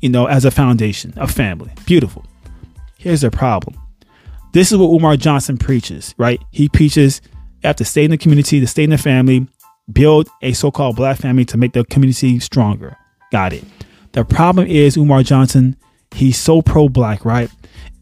you 0.00 0.10
know, 0.10 0.26
as 0.26 0.44
a 0.44 0.52
foundation, 0.52 1.12
a 1.16 1.26
family. 1.26 1.72
Beautiful. 1.86 2.24
Here's 2.98 3.22
the 3.22 3.32
problem. 3.32 3.76
This 4.52 4.70
is 4.70 4.78
what 4.78 4.94
Umar 4.94 5.16
Johnson 5.16 5.58
preaches, 5.58 6.14
right? 6.18 6.40
He 6.52 6.68
preaches 6.68 7.20
you 7.64 7.66
have 7.66 7.74
to 7.76 7.84
stay 7.84 8.04
in 8.04 8.12
the 8.12 8.18
community, 8.18 8.60
to 8.60 8.66
stay 8.68 8.84
in 8.84 8.90
the 8.90 8.98
family, 8.98 9.48
build 9.92 10.28
a 10.42 10.52
so-called 10.52 10.94
black 10.94 11.18
family 11.18 11.44
to 11.46 11.56
make 11.56 11.72
the 11.72 11.84
community 11.84 12.38
stronger. 12.38 12.96
Got 13.30 13.52
it. 13.52 13.64
The 14.12 14.24
problem 14.24 14.66
is 14.66 14.96
Umar 14.96 15.22
Johnson, 15.22 15.76
he's 16.14 16.38
so 16.38 16.62
pro-black, 16.62 17.24
right? 17.24 17.50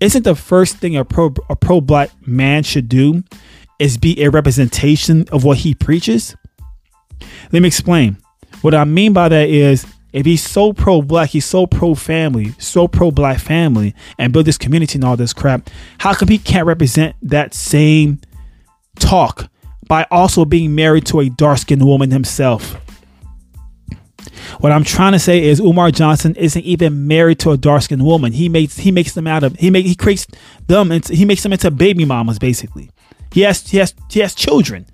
Isn't 0.00 0.22
the 0.22 0.34
first 0.34 0.76
thing 0.76 0.96
a 0.96 1.04
pro 1.04 1.34
a 1.48 1.56
pro-black 1.56 2.10
man 2.26 2.62
should 2.62 2.88
do 2.88 3.24
is 3.78 3.98
be 3.98 4.22
a 4.22 4.30
representation 4.30 5.26
of 5.32 5.44
what 5.44 5.58
he 5.58 5.74
preaches? 5.74 6.36
Let 7.52 7.62
me 7.62 7.68
explain. 7.68 8.18
What 8.62 8.74
I 8.74 8.84
mean 8.84 9.12
by 9.12 9.28
that 9.28 9.48
is 9.48 9.86
if 10.12 10.24
he's 10.24 10.42
so 10.42 10.72
pro 10.72 11.02
black, 11.02 11.30
he's 11.30 11.44
so 11.44 11.66
pro 11.66 11.94
family, 11.94 12.54
so 12.58 12.88
pro 12.88 13.10
black 13.10 13.38
family, 13.38 13.94
and 14.18 14.32
build 14.32 14.46
this 14.46 14.58
community 14.58 14.96
and 14.96 15.04
all 15.04 15.16
this 15.16 15.32
crap, 15.32 15.68
how 15.98 16.14
come 16.14 16.28
he 16.28 16.38
can't 16.38 16.66
represent 16.66 17.16
that 17.22 17.52
same 17.52 18.20
talk 18.98 19.50
by 19.88 20.06
also 20.10 20.44
being 20.44 20.74
married 20.74 21.06
to 21.06 21.20
a 21.20 21.28
dark 21.28 21.58
skinned 21.58 21.84
woman 21.84 22.10
himself? 22.10 22.80
What 24.60 24.72
I'm 24.72 24.84
trying 24.84 25.12
to 25.12 25.18
say 25.18 25.42
is 25.42 25.60
Umar 25.60 25.90
Johnson 25.90 26.34
isn't 26.36 26.64
even 26.64 27.06
married 27.06 27.38
to 27.40 27.50
a 27.50 27.56
dark 27.56 27.82
skinned 27.82 28.04
woman. 28.04 28.32
He 28.32 28.48
makes 28.48 28.76
he 28.76 28.90
makes 28.90 29.14
them 29.14 29.26
out 29.26 29.42
of 29.44 29.56
he 29.56 29.70
make 29.70 29.86
he 29.86 29.94
creates 29.94 30.26
them 30.66 30.92
into 30.92 31.14
he 31.14 31.24
makes 31.24 31.42
them 31.42 31.52
into 31.52 31.70
baby 31.70 32.04
mamas 32.04 32.38
basically. 32.38 32.90
He 33.32 33.42
has 33.42 33.68
he 33.68 33.78
has 33.78 33.94
he 34.10 34.20
has 34.20 34.34
children. 34.34 34.86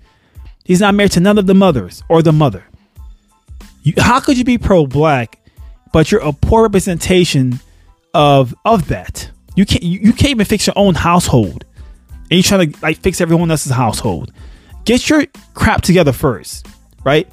He's 0.63 0.79
not 0.79 0.95
married 0.95 1.11
to 1.13 1.19
none 1.19 1.37
of 1.37 1.47
the 1.47 1.53
mothers 1.53 2.03
or 2.09 2.21
the 2.21 2.31
mother. 2.31 2.65
You, 3.83 3.93
how 3.97 4.19
could 4.19 4.37
you 4.37 4.45
be 4.45 4.57
pro 4.57 4.85
black, 4.87 5.39
but 5.91 6.11
you're 6.11 6.21
a 6.21 6.31
poor 6.31 6.63
representation 6.63 7.59
of 8.13 8.55
of 8.65 8.87
that? 8.87 9.29
You 9.55 9.65
can't 9.65 9.83
you, 9.83 9.99
you 9.99 10.13
can't 10.13 10.31
even 10.31 10.45
fix 10.45 10.67
your 10.67 10.77
own 10.77 10.95
household, 10.95 11.65
and 12.09 12.31
you're 12.31 12.43
trying 12.43 12.71
to 12.71 12.79
like 12.81 12.97
fix 12.97 13.21
everyone 13.21 13.51
else's 13.51 13.71
household. 13.71 14.31
Get 14.85 15.09
your 15.09 15.25
crap 15.53 15.81
together 15.81 16.11
first, 16.11 16.67
right? 17.03 17.27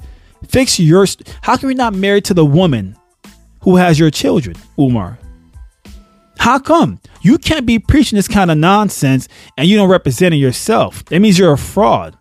Fix 0.47 0.79
your. 0.79 1.05
How 1.41 1.57
can 1.57 1.69
you 1.69 1.75
not 1.75 1.93
married 1.93 2.25
to 2.25 2.33
the 2.33 2.45
woman 2.45 2.95
who 3.61 3.75
has 3.75 3.99
your 3.99 4.11
children, 4.11 4.55
Umar? 4.79 5.17
How 6.37 6.57
come 6.57 6.99
you 7.21 7.37
can't 7.37 7.67
be 7.67 7.77
preaching 7.77 8.15
this 8.15 8.27
kind 8.27 8.49
of 8.49 8.57
nonsense 8.57 9.27
and 9.57 9.67
you 9.67 9.77
don't 9.77 9.89
represent 9.89 10.33
it 10.33 10.37
yourself? 10.37 11.05
That 11.05 11.19
means 11.19 11.37
you're 11.37 11.53
a 11.53 11.57
fraud. 11.57 12.17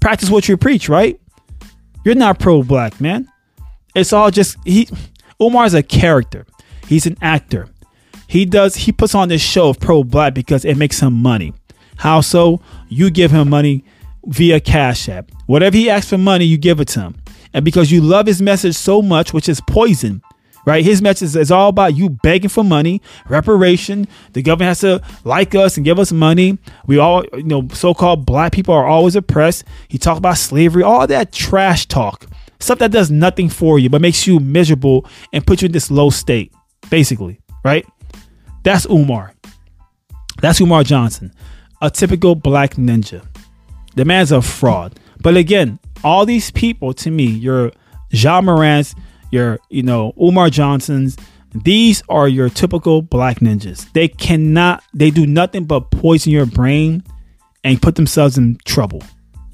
Practice 0.00 0.30
what 0.30 0.48
you 0.48 0.56
preach, 0.56 0.88
right? 0.88 1.20
You're 2.04 2.14
not 2.14 2.38
pro 2.38 2.62
black, 2.62 3.00
man. 3.00 3.28
It's 3.94 4.12
all 4.12 4.30
just 4.30 4.56
he 4.64 4.88
Umar's 5.40 5.74
a 5.74 5.82
character. 5.82 6.46
He's 6.86 7.06
an 7.06 7.16
actor. 7.20 7.68
He 8.26 8.44
does 8.46 8.74
he 8.74 8.92
puts 8.92 9.14
on 9.14 9.28
this 9.28 9.42
show 9.42 9.68
of 9.68 9.80
pro 9.80 10.02
black 10.02 10.34
because 10.34 10.64
it 10.64 10.76
makes 10.76 11.00
him 11.00 11.12
money. 11.12 11.52
How 11.96 12.20
so? 12.20 12.60
You 12.88 13.10
give 13.10 13.30
him 13.30 13.50
money 13.50 13.84
via 14.26 14.60
Cash 14.60 15.08
App. 15.08 15.30
Whatever 15.46 15.76
he 15.76 15.90
asks 15.90 16.10
for 16.10 16.18
money, 16.18 16.44
you 16.44 16.58
give 16.58 16.80
it 16.80 16.88
to 16.88 17.00
him. 17.00 17.16
And 17.52 17.64
because 17.64 17.90
you 17.90 18.00
love 18.00 18.26
his 18.26 18.42
message 18.42 18.74
so 18.74 19.00
much, 19.00 19.32
which 19.32 19.48
is 19.48 19.60
poison, 19.60 20.22
right? 20.66 20.84
His 20.84 21.02
message 21.02 21.36
is 21.36 21.50
all 21.50 21.68
about 21.68 21.94
you 21.94 22.10
begging 22.10 22.48
for 22.48 22.64
money, 22.64 23.02
reparation. 23.28 24.08
The 24.32 24.42
government 24.42 24.68
has 24.68 24.80
to 24.80 25.02
like 25.24 25.54
us 25.54 25.76
and 25.76 25.84
give 25.84 25.98
us 25.98 26.10
money. 26.10 26.58
We 26.86 26.98
all, 26.98 27.24
you 27.34 27.44
know, 27.44 27.68
so-called 27.72 28.26
black 28.26 28.52
people 28.52 28.74
are 28.74 28.86
always 28.86 29.14
oppressed. 29.14 29.64
He 29.88 29.98
talked 29.98 30.18
about 30.18 30.38
slavery, 30.38 30.82
all 30.82 31.06
that 31.06 31.32
trash 31.32 31.86
talk, 31.86 32.26
stuff 32.60 32.78
that 32.78 32.90
does 32.90 33.10
nothing 33.10 33.48
for 33.48 33.78
you 33.78 33.90
but 33.90 34.00
makes 34.00 34.26
you 34.26 34.40
miserable 34.40 35.06
and 35.32 35.46
puts 35.46 35.62
you 35.62 35.66
in 35.66 35.72
this 35.72 35.90
low 35.90 36.10
state, 36.10 36.52
basically, 36.90 37.40
right? 37.64 37.86
That's 38.62 38.86
Umar. 38.86 39.34
That's 40.40 40.60
Umar 40.60 40.82
Johnson, 40.82 41.32
a 41.80 41.90
typical 41.90 42.34
black 42.34 42.74
ninja. 42.74 43.24
The 43.94 44.04
man's 44.04 44.32
a 44.32 44.42
fraud. 44.42 44.98
But 45.20 45.36
again, 45.36 45.78
all 46.02 46.26
these 46.26 46.50
people 46.50 46.92
to 46.94 47.10
me, 47.10 47.24
your 47.26 47.72
Ja 48.10 48.40
Morant's, 48.40 48.94
your, 49.30 49.58
you 49.70 49.82
know, 49.82 50.12
Umar 50.20 50.50
Johnson's. 50.50 51.16
These 51.54 52.02
are 52.08 52.26
your 52.26 52.48
typical 52.48 53.00
black 53.00 53.38
ninjas. 53.38 53.90
They 53.92 54.08
cannot, 54.08 54.82
they 54.92 55.10
do 55.10 55.24
nothing 55.26 55.64
but 55.64 55.90
poison 55.92 56.32
your 56.32 56.46
brain 56.46 57.04
and 57.62 57.80
put 57.80 57.94
themselves 57.94 58.36
in 58.36 58.58
trouble, 58.64 59.02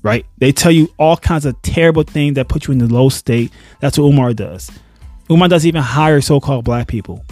right? 0.02 0.24
They 0.38 0.50
tell 0.50 0.72
you 0.72 0.88
all 0.98 1.18
kinds 1.18 1.44
of 1.44 1.60
terrible 1.60 2.02
things 2.02 2.36
that 2.36 2.48
put 2.48 2.66
you 2.66 2.72
in 2.72 2.78
the 2.78 2.86
low 2.86 3.10
state. 3.10 3.52
That's 3.80 3.98
what 3.98 4.06
Umar 4.06 4.32
does. 4.32 4.70
Umar 5.30 5.48
doesn't 5.48 5.68
even 5.68 5.82
hire 5.82 6.22
so 6.22 6.40
called 6.40 6.64
black 6.64 6.88
people. 6.88 7.22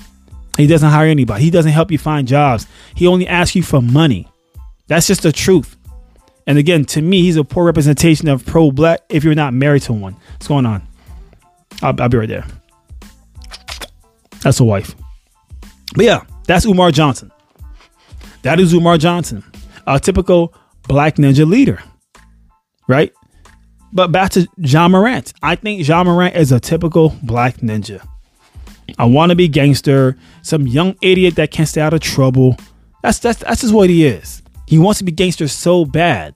He 0.58 0.66
doesn't 0.66 0.90
hire 0.90 1.08
anybody. 1.08 1.44
He 1.44 1.50
doesn't 1.50 1.72
help 1.72 1.90
you 1.90 1.98
find 1.98 2.28
jobs. 2.28 2.66
He 2.94 3.06
only 3.06 3.26
asks 3.26 3.56
you 3.56 3.62
for 3.62 3.80
money. 3.80 4.28
That's 4.86 5.06
just 5.06 5.22
the 5.22 5.32
truth. 5.32 5.77
And 6.48 6.56
again, 6.56 6.86
to 6.86 7.02
me, 7.02 7.20
he's 7.20 7.36
a 7.36 7.44
poor 7.44 7.66
representation 7.66 8.26
of 8.26 8.44
pro 8.46 8.70
black 8.70 9.02
if 9.10 9.22
you're 9.22 9.34
not 9.34 9.52
married 9.52 9.82
to 9.82 9.92
one. 9.92 10.14
What's 10.32 10.48
going 10.48 10.64
on? 10.64 10.82
I'll, 11.82 11.94
I'll 12.00 12.08
be 12.08 12.16
right 12.16 12.28
there. 12.28 12.46
That's 14.40 14.58
a 14.58 14.64
wife. 14.64 14.94
But 15.94 16.06
yeah, 16.06 16.22
that's 16.46 16.64
Umar 16.64 16.90
Johnson. 16.90 17.30
That 18.42 18.60
is 18.60 18.72
Umar 18.72 18.96
Johnson, 18.96 19.44
a 19.86 20.00
typical 20.00 20.54
black 20.84 21.16
ninja 21.16 21.46
leader, 21.46 21.82
right? 22.88 23.12
But 23.92 24.10
back 24.10 24.30
to 24.30 24.48
Ja 24.56 24.88
Morant. 24.88 25.34
I 25.42 25.54
think 25.54 25.86
Ja 25.86 26.02
Morant 26.02 26.34
is 26.34 26.50
a 26.50 26.60
typical 26.60 27.14
black 27.22 27.58
ninja. 27.58 28.06
I 28.98 29.04
want 29.04 29.30
to 29.30 29.36
be 29.36 29.48
gangster, 29.48 30.16
some 30.40 30.66
young 30.66 30.96
idiot 31.02 31.34
that 31.34 31.50
can't 31.50 31.68
stay 31.68 31.82
out 31.82 31.92
of 31.92 32.00
trouble. 32.00 32.56
That's 33.02 33.18
that's 33.18 33.40
that's 33.40 33.60
just 33.60 33.74
what 33.74 33.90
he 33.90 34.06
is. 34.06 34.42
He 34.68 34.78
wants 34.78 34.98
to 34.98 35.04
be 35.04 35.12
gangster 35.12 35.48
so 35.48 35.86
bad, 35.86 36.34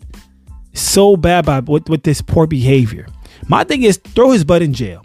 so 0.72 1.18
bad 1.18 1.44
by 1.44 1.60
with, 1.60 1.90
with 1.90 2.02
this 2.02 2.22
poor 2.22 2.46
behavior. 2.46 3.06
My 3.46 3.62
thing 3.62 3.82
is 3.82 3.98
throw 3.98 4.30
his 4.30 4.42
butt 4.42 4.62
in 4.62 4.72
jail. 4.72 5.04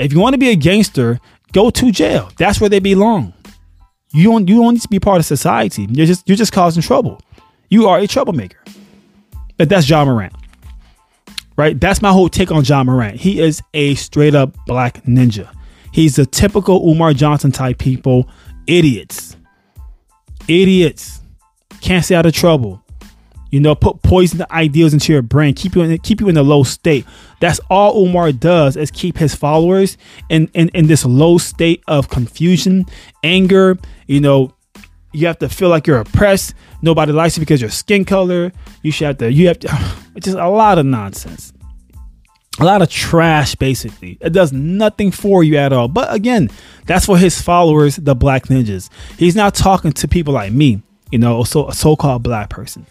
If 0.00 0.12
you 0.12 0.18
want 0.18 0.34
to 0.34 0.38
be 0.38 0.48
a 0.48 0.56
gangster, 0.56 1.20
go 1.52 1.70
to 1.70 1.92
jail. 1.92 2.28
That's 2.38 2.60
where 2.60 2.68
they 2.68 2.80
belong. 2.80 3.34
You 4.12 4.32
don't 4.32 4.48
you 4.48 4.56
don't 4.56 4.74
need 4.74 4.82
to 4.82 4.88
be 4.88 4.98
part 4.98 5.20
of 5.20 5.26
society. 5.26 5.86
You're 5.92 6.06
just 6.06 6.28
you're 6.28 6.36
just 6.36 6.52
causing 6.52 6.82
trouble. 6.82 7.20
You 7.68 7.86
are 7.86 8.00
a 8.00 8.08
troublemaker. 8.08 8.58
But 9.56 9.68
that's 9.68 9.88
Ja 9.88 10.04
Morant. 10.04 10.32
Right? 11.56 11.80
That's 11.80 12.02
my 12.02 12.10
whole 12.10 12.28
take 12.28 12.50
on 12.50 12.64
Ja 12.64 12.82
Morant. 12.82 13.14
He 13.14 13.38
is 13.40 13.62
a 13.74 13.94
straight 13.94 14.34
up 14.34 14.56
black 14.66 15.04
ninja. 15.04 15.54
He's 15.92 16.18
a 16.18 16.26
typical 16.26 16.90
Umar 16.90 17.14
Johnson 17.14 17.52
type 17.52 17.78
people. 17.78 18.28
Idiots. 18.66 19.36
Idiots. 20.48 21.19
Can't 21.80 22.04
stay 22.04 22.14
out 22.14 22.26
of 22.26 22.32
trouble. 22.32 22.82
You 23.50 23.58
know, 23.58 23.74
put 23.74 24.02
poison 24.02 24.44
ideas 24.50 24.92
into 24.92 25.12
your 25.12 25.22
brain, 25.22 25.54
keep 25.54 25.74
you 25.74 25.82
in 25.82 25.98
keep 25.98 26.20
you 26.20 26.28
in 26.28 26.36
a 26.36 26.42
low 26.42 26.62
state. 26.62 27.04
That's 27.40 27.58
all 27.68 28.06
Umar 28.06 28.30
does 28.30 28.76
is 28.76 28.92
keep 28.92 29.18
his 29.18 29.34
followers 29.34 29.98
in, 30.28 30.48
in, 30.54 30.68
in 30.68 30.86
this 30.86 31.04
low 31.04 31.36
state 31.38 31.82
of 31.88 32.08
confusion, 32.08 32.86
anger. 33.24 33.76
You 34.06 34.20
know, 34.20 34.54
you 35.12 35.26
have 35.26 35.38
to 35.40 35.48
feel 35.48 35.68
like 35.68 35.88
you're 35.88 35.98
oppressed. 35.98 36.54
Nobody 36.80 37.10
likes 37.10 37.36
you 37.36 37.40
because 37.40 37.60
your 37.60 37.70
skin 37.70 38.04
color. 38.04 38.52
You 38.82 38.92
should 38.92 39.06
have 39.06 39.18
to. 39.18 39.32
You 39.32 39.48
have 39.48 39.58
to. 39.60 39.96
It's 40.16 40.26
just 40.26 40.38
a 40.38 40.48
lot 40.48 40.76
of 40.76 40.86
nonsense 40.86 41.52
a 42.58 42.64
lot 42.64 42.82
of 42.82 42.90
trash 42.90 43.54
basically 43.54 44.18
it 44.20 44.30
does 44.30 44.52
nothing 44.52 45.10
for 45.10 45.42
you 45.42 45.56
at 45.56 45.72
all 45.72 45.88
but 45.88 46.12
again 46.12 46.50
that's 46.84 47.06
for 47.06 47.16
his 47.16 47.40
followers 47.40 47.96
the 47.96 48.14
black 48.14 48.46
ninjas 48.46 48.90
he's 49.16 49.36
not 49.36 49.54
talking 49.54 49.92
to 49.92 50.06
people 50.08 50.34
like 50.34 50.52
me 50.52 50.82
you 51.10 51.18
know 51.18 51.42
so 51.44 51.68
a 51.68 51.74
so-called 51.74 52.22
black 52.22 52.50
person 52.50 52.86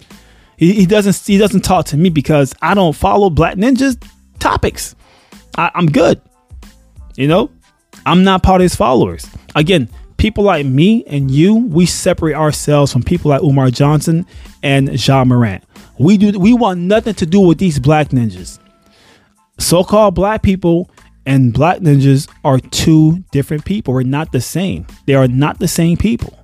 he, 0.57 0.73
he 0.73 0.85
doesn't 0.85 1.15
he 1.25 1.37
doesn't 1.37 1.61
talk 1.61 1.85
to 1.85 1.97
me 1.97 2.09
because 2.09 2.53
i 2.61 2.73
don't 2.73 2.95
follow 2.95 3.29
black 3.29 3.55
ninjas 3.55 4.01
topics 4.39 4.95
I, 5.57 5.71
i'm 5.75 5.87
good 5.87 6.21
you 7.15 7.27
know 7.27 7.49
i'm 8.05 8.23
not 8.23 8.43
part 8.43 8.61
of 8.61 8.63
his 8.63 8.75
followers 8.75 9.27
again 9.55 9.89
people 10.17 10.43
like 10.43 10.65
me 10.65 11.03
and 11.05 11.31
you 11.31 11.55
we 11.55 11.85
separate 11.85 12.35
ourselves 12.35 12.91
from 12.91 13.03
people 13.03 13.29
like 13.29 13.41
umar 13.41 13.69
johnson 13.69 14.25
and 14.63 15.07
ja 15.07 15.23
morant 15.23 15.63
we 15.97 16.17
do 16.17 16.37
we 16.39 16.53
want 16.53 16.79
nothing 16.79 17.13
to 17.15 17.25
do 17.25 17.39
with 17.39 17.57
these 17.57 17.79
black 17.79 18.09
ninjas 18.09 18.59
so 19.57 19.83
called 19.83 20.15
black 20.15 20.41
people 20.41 20.89
and 21.29 21.53
black 21.53 21.77
ninjas 21.79 22.27
are 22.43 22.59
two 22.59 23.23
different 23.31 23.63
people. 23.63 23.93
We're 23.93 24.01
not 24.01 24.31
the 24.31 24.41
same. 24.41 24.87
They 25.05 25.13
are 25.13 25.27
not 25.27 25.59
the 25.59 25.67
same 25.67 25.95
people. 25.95 26.38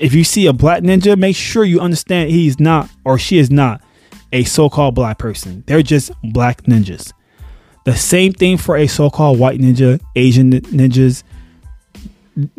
If 0.00 0.14
you 0.14 0.24
see 0.24 0.46
a 0.46 0.52
black 0.52 0.82
ninja, 0.82 1.16
make 1.16 1.36
sure 1.36 1.62
you 1.62 1.80
understand 1.80 2.30
he's 2.30 2.58
not 2.58 2.90
or 3.04 3.18
she 3.18 3.38
is 3.38 3.50
not 3.50 3.82
a 4.32 4.44
so 4.44 4.68
called 4.70 4.94
black 4.94 5.18
person. 5.18 5.62
They're 5.66 5.82
just 5.82 6.10
black 6.22 6.62
ninjas. 6.62 7.12
The 7.84 7.94
same 7.94 8.32
thing 8.32 8.56
for 8.56 8.76
a 8.76 8.86
so 8.86 9.10
called 9.10 9.38
white 9.38 9.60
ninja, 9.60 10.00
Asian 10.16 10.52
ninjas. 10.52 11.22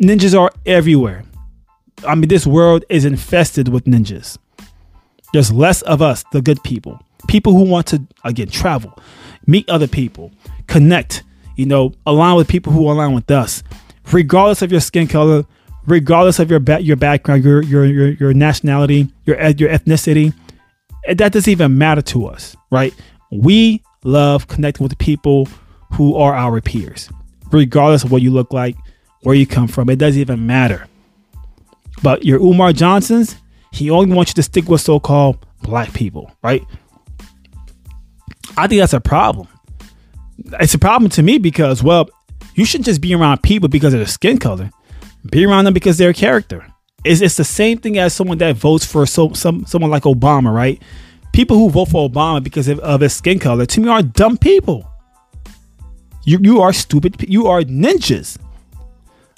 Ninjas 0.00 0.38
are 0.38 0.52
everywhere. 0.66 1.24
I 2.06 2.14
mean, 2.14 2.28
this 2.28 2.46
world 2.46 2.84
is 2.88 3.04
infested 3.04 3.68
with 3.68 3.84
ninjas. 3.84 4.38
There's 5.32 5.52
less 5.52 5.82
of 5.82 6.00
us, 6.02 6.24
the 6.32 6.42
good 6.42 6.62
people. 6.62 7.00
People 7.26 7.54
who 7.54 7.64
want 7.64 7.86
to, 7.88 8.02
again, 8.24 8.48
travel 8.48 8.98
meet 9.46 9.68
other 9.68 9.88
people, 9.88 10.30
connect, 10.66 11.22
you 11.56 11.66
know, 11.66 11.92
align 12.06 12.36
with 12.36 12.48
people 12.48 12.72
who 12.72 12.90
align 12.90 13.12
with 13.12 13.30
us, 13.30 13.62
regardless 14.12 14.62
of 14.62 14.70
your 14.70 14.80
skin 14.80 15.06
color, 15.06 15.44
regardless 15.86 16.38
of 16.38 16.50
your 16.50 16.60
ba- 16.60 16.82
your 16.82 16.96
background, 16.96 17.44
your 17.44 17.62
your 17.62 17.84
your, 17.84 18.08
your 18.08 18.34
nationality, 18.34 19.12
your 19.24 19.36
your 19.50 19.70
ethnicity. 19.70 20.34
That 21.12 21.32
doesn't 21.32 21.50
even 21.50 21.76
matter 21.78 22.02
to 22.02 22.26
us, 22.26 22.56
right? 22.70 22.94
We 23.30 23.82
love 24.04 24.46
connecting 24.46 24.84
with 24.84 24.96
people 24.98 25.48
who 25.92 26.16
are 26.16 26.34
our 26.34 26.60
peers, 26.60 27.08
regardless 27.50 28.04
of 28.04 28.12
what 28.12 28.22
you 28.22 28.30
look 28.30 28.52
like, 28.52 28.76
where 29.22 29.34
you 29.34 29.46
come 29.46 29.68
from. 29.68 29.90
It 29.90 29.96
doesn't 29.96 30.20
even 30.20 30.46
matter. 30.46 30.86
But 32.02 32.24
your 32.24 32.40
Umar 32.40 32.72
Johnsons, 32.72 33.36
he 33.72 33.90
only 33.90 34.14
wants 34.14 34.30
you 34.30 34.34
to 34.34 34.42
stick 34.42 34.68
with 34.68 34.80
so-called 34.80 35.44
black 35.62 35.92
people, 35.92 36.30
right? 36.42 36.64
I 38.56 38.66
think 38.66 38.80
that's 38.80 38.92
a 38.92 39.00
problem. 39.00 39.48
It's 40.60 40.74
a 40.74 40.78
problem 40.78 41.10
to 41.10 41.22
me 41.22 41.38
because, 41.38 41.82
well, 41.82 42.08
you 42.54 42.64
shouldn't 42.64 42.86
just 42.86 43.00
be 43.00 43.14
around 43.14 43.42
people 43.42 43.68
because 43.68 43.94
of 43.94 44.00
their 44.00 44.06
skin 44.06 44.38
color. 44.38 44.70
Be 45.30 45.46
around 45.46 45.64
them 45.64 45.74
because 45.74 45.98
their 45.98 46.12
character. 46.12 46.66
It's, 47.04 47.20
it's 47.20 47.36
the 47.36 47.44
same 47.44 47.78
thing 47.78 47.98
as 47.98 48.14
someone 48.14 48.38
that 48.38 48.56
votes 48.56 48.84
for 48.84 49.06
so, 49.06 49.32
some 49.32 49.64
someone 49.66 49.90
like 49.90 50.04
Obama, 50.04 50.54
right? 50.54 50.80
People 51.32 51.56
who 51.56 51.70
vote 51.70 51.88
for 51.88 52.08
Obama 52.08 52.42
because 52.42 52.68
of, 52.68 52.78
of 52.80 53.00
his 53.00 53.14
skin 53.14 53.38
color, 53.38 53.66
to 53.66 53.80
me, 53.80 53.88
are 53.88 54.02
dumb 54.02 54.36
people. 54.36 54.88
You 56.24 56.38
you 56.40 56.60
are 56.60 56.72
stupid. 56.72 57.24
You 57.28 57.46
are 57.48 57.62
ninjas. 57.62 58.38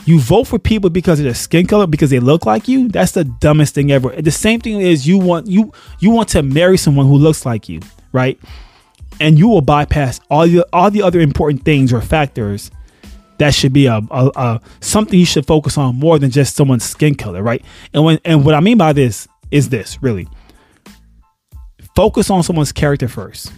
You 0.05 0.21
vote 0.21 0.45
for 0.45 0.59
people 0.59 0.91
because 0.91 1.19
of 1.19 1.25
their 1.25 1.35
skin 1.35 1.67
color, 1.67 1.87
because 1.87 2.11
they 2.11 2.21
look 2.21 2.45
like 2.45 2.69
you. 2.69 2.89
That's 2.89 3.13
the 3.13 3.25
dumbest 3.25 3.75
thing 3.75 3.91
ever. 3.91 4.11
The 4.11 4.31
same 4.31 4.61
thing 4.61 4.81
is 4.81 5.07
you 5.07 5.17
want 5.19 5.47
you 5.47 5.73
you 6.01 6.11
want 6.11 6.29
to 6.31 6.43
marry 6.43 6.77
someone 6.77 7.07
who 7.07 7.17
looks 7.17 7.47
like 7.47 7.69
you, 7.69 7.81
right? 8.13 8.39
and 9.21 9.39
you 9.39 9.49
will 9.49 9.61
bypass 9.61 10.21
all 10.31 10.47
the 10.47 10.67
all 10.73 10.91
the 10.91 11.03
other 11.03 11.21
important 11.21 11.65
things 11.65 11.93
or 11.93 12.01
factors 12.01 12.71
that 13.39 13.55
should 13.55 13.73
be 13.73 13.87
a, 13.87 14.01
a, 14.11 14.31
a, 14.37 14.61
something 14.81 15.19
you 15.19 15.27
should 15.27 15.47
focus 15.47 15.77
on 15.77 15.97
more 15.97 16.19
than 16.19 16.31
just 16.31 16.57
someone's 16.57 16.85
skin 16.85 17.15
color, 17.15 17.43
right? 17.43 17.65
And 17.93 18.05
when 18.05 18.21
and 18.25 18.45
what 18.45 18.55
I 18.55 18.61
mean 18.61 18.79
by 18.79 18.93
this 18.93 19.29
is 19.51 19.69
this 19.69 20.03
really 20.03 20.29
focus 21.95 22.31
on 22.31 22.43
someone's 22.43 22.73
character 22.73 23.09
first, 23.09 23.53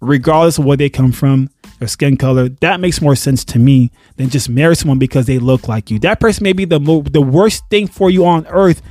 regardless 0.00 0.58
of 0.58 0.64
where 0.64 0.76
they 0.76 0.88
come 0.88 1.12
from, 1.12 1.50
their 1.78 1.88
skin 1.88 2.16
color. 2.16 2.48
That 2.48 2.80
makes 2.80 3.00
more 3.00 3.16
sense 3.16 3.44
to 3.46 3.58
me 3.58 3.90
than 4.16 4.28
just 4.28 4.48
marry 4.48 4.76
someone 4.76 4.98
because 4.98 5.26
they 5.26 5.38
look 5.38 5.68
like 5.68 5.90
you. 5.90 5.98
That 6.00 6.20
person 6.20 6.44
may 6.44 6.52
be 6.52 6.64
the 6.64 6.80
mo- 6.80 7.02
the 7.02 7.22
worst 7.22 7.64
thing 7.70 7.86
for 7.86 8.10
you 8.10 8.24
on 8.26 8.46
earth, 8.48 8.82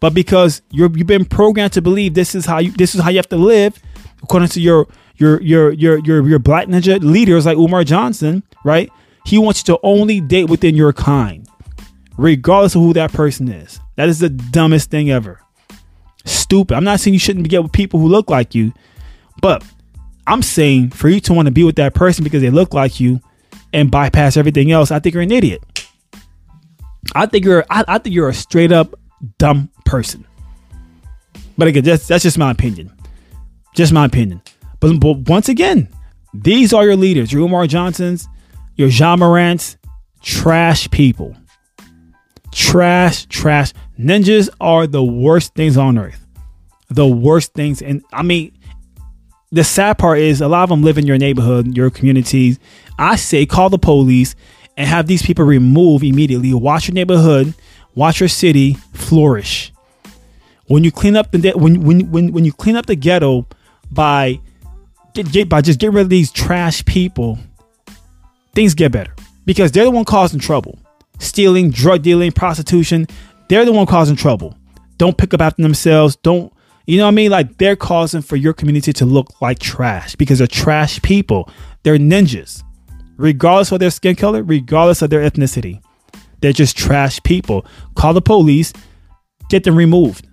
but 0.00 0.14
because 0.14 0.62
you're 0.70 0.90
you've 0.96 1.06
been 1.06 1.24
programmed 1.24 1.72
to 1.74 1.82
believe 1.82 2.14
this 2.14 2.34
is 2.34 2.46
how 2.46 2.58
you 2.58 2.70
this 2.72 2.94
is 2.94 3.00
how 3.00 3.10
you 3.10 3.16
have 3.16 3.28
to 3.28 3.36
live 3.36 3.80
according 4.22 4.48
to 4.50 4.60
your 4.60 4.86
your 5.16 5.40
your 5.42 5.72
your 5.72 5.98
your 5.98 6.28
your 6.28 6.38
black 6.38 6.68
ninja 6.68 7.02
leaders 7.02 7.44
like 7.44 7.58
Umar 7.58 7.84
Johnson, 7.84 8.42
right? 8.64 8.90
He 9.28 9.36
wants 9.36 9.60
you 9.60 9.74
to 9.74 9.80
only 9.82 10.22
date 10.22 10.48
within 10.48 10.74
your 10.74 10.94
kind, 10.94 11.46
regardless 12.16 12.74
of 12.74 12.80
who 12.80 12.94
that 12.94 13.12
person 13.12 13.46
is. 13.46 13.78
That 13.96 14.08
is 14.08 14.20
the 14.20 14.30
dumbest 14.30 14.90
thing 14.90 15.10
ever. 15.10 15.38
Stupid. 16.24 16.74
I'm 16.74 16.84
not 16.84 16.98
saying 16.98 17.12
you 17.12 17.20
shouldn't 17.20 17.46
get 17.46 17.62
with 17.62 17.70
people 17.70 18.00
who 18.00 18.08
look 18.08 18.30
like 18.30 18.54
you, 18.54 18.72
but 19.42 19.62
I'm 20.26 20.40
saying 20.40 20.92
for 20.92 21.10
you 21.10 21.20
to 21.20 21.34
want 21.34 21.44
to 21.44 21.52
be 21.52 21.62
with 21.62 21.76
that 21.76 21.92
person 21.92 22.24
because 22.24 22.40
they 22.40 22.48
look 22.48 22.72
like 22.72 23.00
you 23.00 23.20
and 23.74 23.90
bypass 23.90 24.38
everything 24.38 24.72
else, 24.72 24.90
I 24.90 24.98
think 24.98 25.12
you're 25.12 25.22
an 25.22 25.30
idiot. 25.30 25.62
I 27.14 27.26
think 27.26 27.44
you're 27.44 27.66
I, 27.68 27.84
I 27.86 27.98
think 27.98 28.14
you're 28.14 28.30
a 28.30 28.34
straight 28.34 28.72
up 28.72 28.94
dumb 29.36 29.68
person. 29.84 30.26
But 31.58 31.68
again, 31.68 31.84
that's 31.84 32.08
that's 32.08 32.22
just 32.22 32.38
my 32.38 32.50
opinion. 32.50 32.90
Just 33.74 33.92
my 33.92 34.06
opinion. 34.06 34.40
But, 34.80 34.98
but 35.00 35.28
once 35.28 35.50
again, 35.50 35.90
these 36.32 36.72
are 36.72 36.86
your 36.86 36.96
leaders, 36.96 37.30
your 37.30 37.42
Umar 37.42 37.66
Johnsons, 37.66 38.26
your 38.78 38.88
Ja 38.88 39.16
Morants, 39.16 39.76
trash 40.22 40.88
people. 40.90 41.36
Trash, 42.52 43.26
trash. 43.26 43.74
Ninjas 43.98 44.48
are 44.60 44.86
the 44.86 45.04
worst 45.04 45.54
things 45.54 45.76
on 45.76 45.98
earth. 45.98 46.24
The 46.88 47.06
worst 47.06 47.52
things. 47.52 47.82
And 47.82 48.02
I 48.12 48.22
mean, 48.22 48.56
the 49.50 49.64
sad 49.64 49.98
part 49.98 50.20
is 50.20 50.40
a 50.40 50.48
lot 50.48 50.62
of 50.62 50.70
them 50.70 50.82
live 50.82 50.96
in 50.96 51.06
your 51.06 51.18
neighborhood, 51.18 51.76
your 51.76 51.90
communities. 51.90 52.58
I 52.98 53.16
say 53.16 53.44
call 53.44 53.68
the 53.68 53.78
police 53.78 54.36
and 54.76 54.88
have 54.88 55.06
these 55.06 55.22
people 55.22 55.44
removed 55.44 56.04
immediately. 56.04 56.54
Watch 56.54 56.88
your 56.88 56.94
neighborhood, 56.94 57.52
watch 57.94 58.20
your 58.20 58.28
city 58.28 58.74
flourish. 58.94 59.72
When 60.66 60.84
you 60.84 60.92
clean 60.92 61.16
up 61.16 61.32
the 61.32 61.52
when 61.56 61.82
when 61.82 62.10
when, 62.10 62.32
when 62.32 62.44
you 62.44 62.52
clean 62.52 62.76
up 62.76 62.86
the 62.86 62.94
ghetto 62.94 63.46
by 63.90 64.38
by 65.48 65.62
just 65.62 65.80
getting 65.80 65.96
rid 65.96 66.02
of 66.02 66.10
these 66.10 66.30
trash 66.30 66.84
people, 66.84 67.38
things 68.58 68.74
get 68.74 68.90
better 68.90 69.14
because 69.46 69.70
they're 69.70 69.84
the 69.84 69.90
one 69.92 70.04
causing 70.04 70.40
trouble. 70.40 70.80
Stealing, 71.20 71.70
drug 71.70 72.02
dealing, 72.02 72.32
prostitution, 72.32 73.06
they're 73.48 73.64
the 73.64 73.72
one 73.72 73.86
causing 73.86 74.16
trouble. 74.16 74.58
Don't 74.96 75.16
pick 75.16 75.32
up 75.32 75.40
after 75.40 75.62
themselves. 75.62 76.16
Don't 76.16 76.52
You 76.84 76.98
know 76.98 77.04
what 77.04 77.12
I 77.12 77.14
mean? 77.14 77.30
Like 77.30 77.56
they're 77.58 77.76
causing 77.76 78.20
for 78.20 78.34
your 78.34 78.52
community 78.52 78.92
to 78.94 79.06
look 79.06 79.40
like 79.40 79.60
trash 79.60 80.16
because 80.16 80.38
they're 80.38 80.48
trash 80.48 81.00
people. 81.02 81.48
They're 81.84 81.98
ninjas, 81.98 82.64
regardless 83.16 83.70
of 83.70 83.78
their 83.78 83.92
skin 83.92 84.16
color, 84.16 84.42
regardless 84.42 85.02
of 85.02 85.10
their 85.10 85.20
ethnicity. 85.20 85.80
They're 86.40 86.52
just 86.52 86.76
trash 86.76 87.22
people. 87.22 87.64
Call 87.94 88.12
the 88.12 88.20
police, 88.20 88.72
get 89.50 89.62
them 89.62 89.76
removed. 89.76 90.26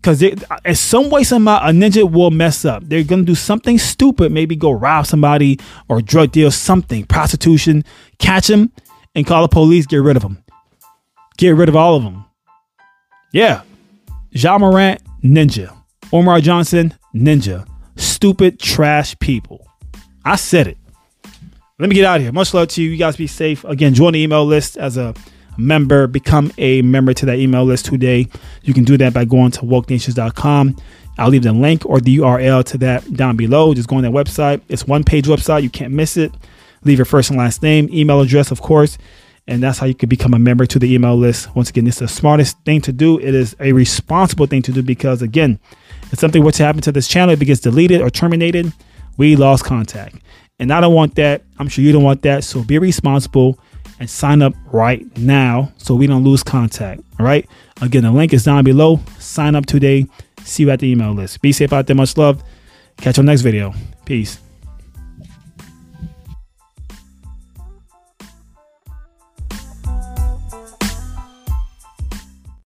Because 0.00 0.22
in 0.22 0.74
some 0.74 1.10
way, 1.10 1.24
somehow, 1.24 1.58
a 1.58 1.72
ninja 1.72 2.10
will 2.10 2.30
mess 2.30 2.64
up. 2.64 2.82
They're 2.86 3.04
to 3.04 3.22
do 3.22 3.34
something 3.34 3.76
stupid, 3.76 4.32
maybe 4.32 4.56
go 4.56 4.70
rob 4.70 5.06
somebody 5.06 5.58
or 5.88 6.00
drug 6.00 6.32
deal, 6.32 6.50
something, 6.50 7.04
prostitution. 7.04 7.84
Catch 8.18 8.46
them 8.46 8.72
and 9.14 9.26
call 9.26 9.42
the 9.42 9.48
police, 9.48 9.86
get 9.86 9.98
rid 9.98 10.16
of 10.16 10.22
them. 10.22 10.42
Get 11.36 11.50
rid 11.50 11.68
of 11.68 11.76
all 11.76 11.96
of 11.96 12.02
them. 12.02 12.24
Yeah. 13.32 13.62
Ja 14.30 14.56
Morant, 14.56 15.02
ninja. 15.22 15.76
Umar 16.14 16.40
Johnson, 16.40 16.94
ninja. 17.14 17.66
Stupid, 17.96 18.58
trash 18.58 19.18
people. 19.18 19.66
I 20.24 20.36
said 20.36 20.66
it. 20.66 20.78
Let 21.78 21.88
me 21.88 21.94
get 21.94 22.04
out 22.04 22.16
of 22.16 22.22
here. 22.22 22.32
Much 22.32 22.54
love 22.54 22.68
to 22.68 22.82
you. 22.82 22.90
You 22.90 22.96
guys 22.96 23.16
be 23.16 23.26
safe. 23.26 23.64
Again, 23.64 23.94
join 23.94 24.14
the 24.14 24.20
email 24.20 24.44
list 24.46 24.76
as 24.76 24.96
a 24.96 25.14
member. 25.60 26.06
Become 26.06 26.52
a 26.58 26.82
member 26.82 27.14
to 27.14 27.26
that 27.26 27.38
email 27.38 27.64
list 27.64 27.86
today. 27.86 28.28
You 28.62 28.74
can 28.74 28.84
do 28.84 28.96
that 28.98 29.12
by 29.12 29.24
going 29.24 29.50
to 29.52 29.60
wokenations.com. 29.60 30.76
I'll 31.18 31.28
leave 31.28 31.42
the 31.42 31.52
link 31.52 31.84
or 31.84 32.00
the 32.00 32.18
URL 32.18 32.64
to 32.64 32.78
that 32.78 33.12
down 33.14 33.36
below. 33.36 33.74
Just 33.74 33.88
go 33.88 33.96
on 33.96 34.02
that 34.02 34.12
website. 34.12 34.62
It's 34.68 34.86
one 34.86 35.04
page 35.04 35.26
website. 35.26 35.62
You 35.62 35.70
can't 35.70 35.92
miss 35.92 36.16
it. 36.16 36.32
Leave 36.84 36.98
your 36.98 37.04
first 37.04 37.30
and 37.30 37.38
last 37.38 37.62
name, 37.62 37.88
email 37.92 38.20
address, 38.20 38.50
of 38.50 38.62
course. 38.62 38.96
And 39.46 39.62
that's 39.62 39.78
how 39.78 39.86
you 39.86 39.94
can 39.94 40.08
become 40.08 40.32
a 40.32 40.38
member 40.38 40.64
to 40.64 40.78
the 40.78 40.92
email 40.94 41.16
list. 41.16 41.54
Once 41.54 41.70
again, 41.70 41.86
it's 41.86 41.98
the 41.98 42.08
smartest 42.08 42.56
thing 42.64 42.80
to 42.82 42.92
do. 42.92 43.18
It 43.18 43.34
is 43.34 43.54
a 43.60 43.72
responsible 43.72 44.46
thing 44.46 44.62
to 44.62 44.72
do 44.72 44.82
because, 44.82 45.22
again, 45.22 45.58
if 46.12 46.18
something 46.18 46.42
were 46.42 46.52
to 46.52 46.64
happen 46.64 46.80
to 46.82 46.92
this 46.92 47.08
channel, 47.08 47.32
if 47.32 47.42
it 47.42 47.46
gets 47.46 47.60
deleted 47.60 48.00
or 48.00 48.10
terminated, 48.10 48.72
we 49.16 49.36
lost 49.36 49.64
contact. 49.64 50.16
And 50.58 50.72
I 50.72 50.80
don't 50.80 50.94
want 50.94 51.16
that. 51.16 51.42
I'm 51.58 51.68
sure 51.68 51.84
you 51.84 51.92
don't 51.92 52.02
want 52.02 52.22
that. 52.22 52.44
So 52.44 52.62
be 52.62 52.78
responsible 52.78 53.58
and 54.00 54.10
sign 54.10 54.42
up 54.42 54.54
right 54.72 55.06
now 55.18 55.72
so 55.76 55.94
we 55.94 56.06
don't 56.06 56.24
lose 56.24 56.42
contact. 56.42 57.02
All 57.20 57.26
right. 57.26 57.48
Again, 57.80 58.02
the 58.02 58.10
link 58.10 58.32
is 58.32 58.44
down 58.44 58.64
below. 58.64 58.98
Sign 59.18 59.54
up 59.54 59.66
today. 59.66 60.06
See 60.42 60.64
you 60.64 60.70
at 60.70 60.80
the 60.80 60.88
email 60.90 61.12
list. 61.12 61.40
Be 61.42 61.52
safe 61.52 61.72
out 61.72 61.86
there. 61.86 61.94
Much 61.94 62.16
love. 62.16 62.42
Catch 62.96 63.18
you 63.18 63.20
on 63.20 63.26
the 63.26 63.32
next 63.32 63.42
video. 63.42 63.72
Peace. 64.04 64.40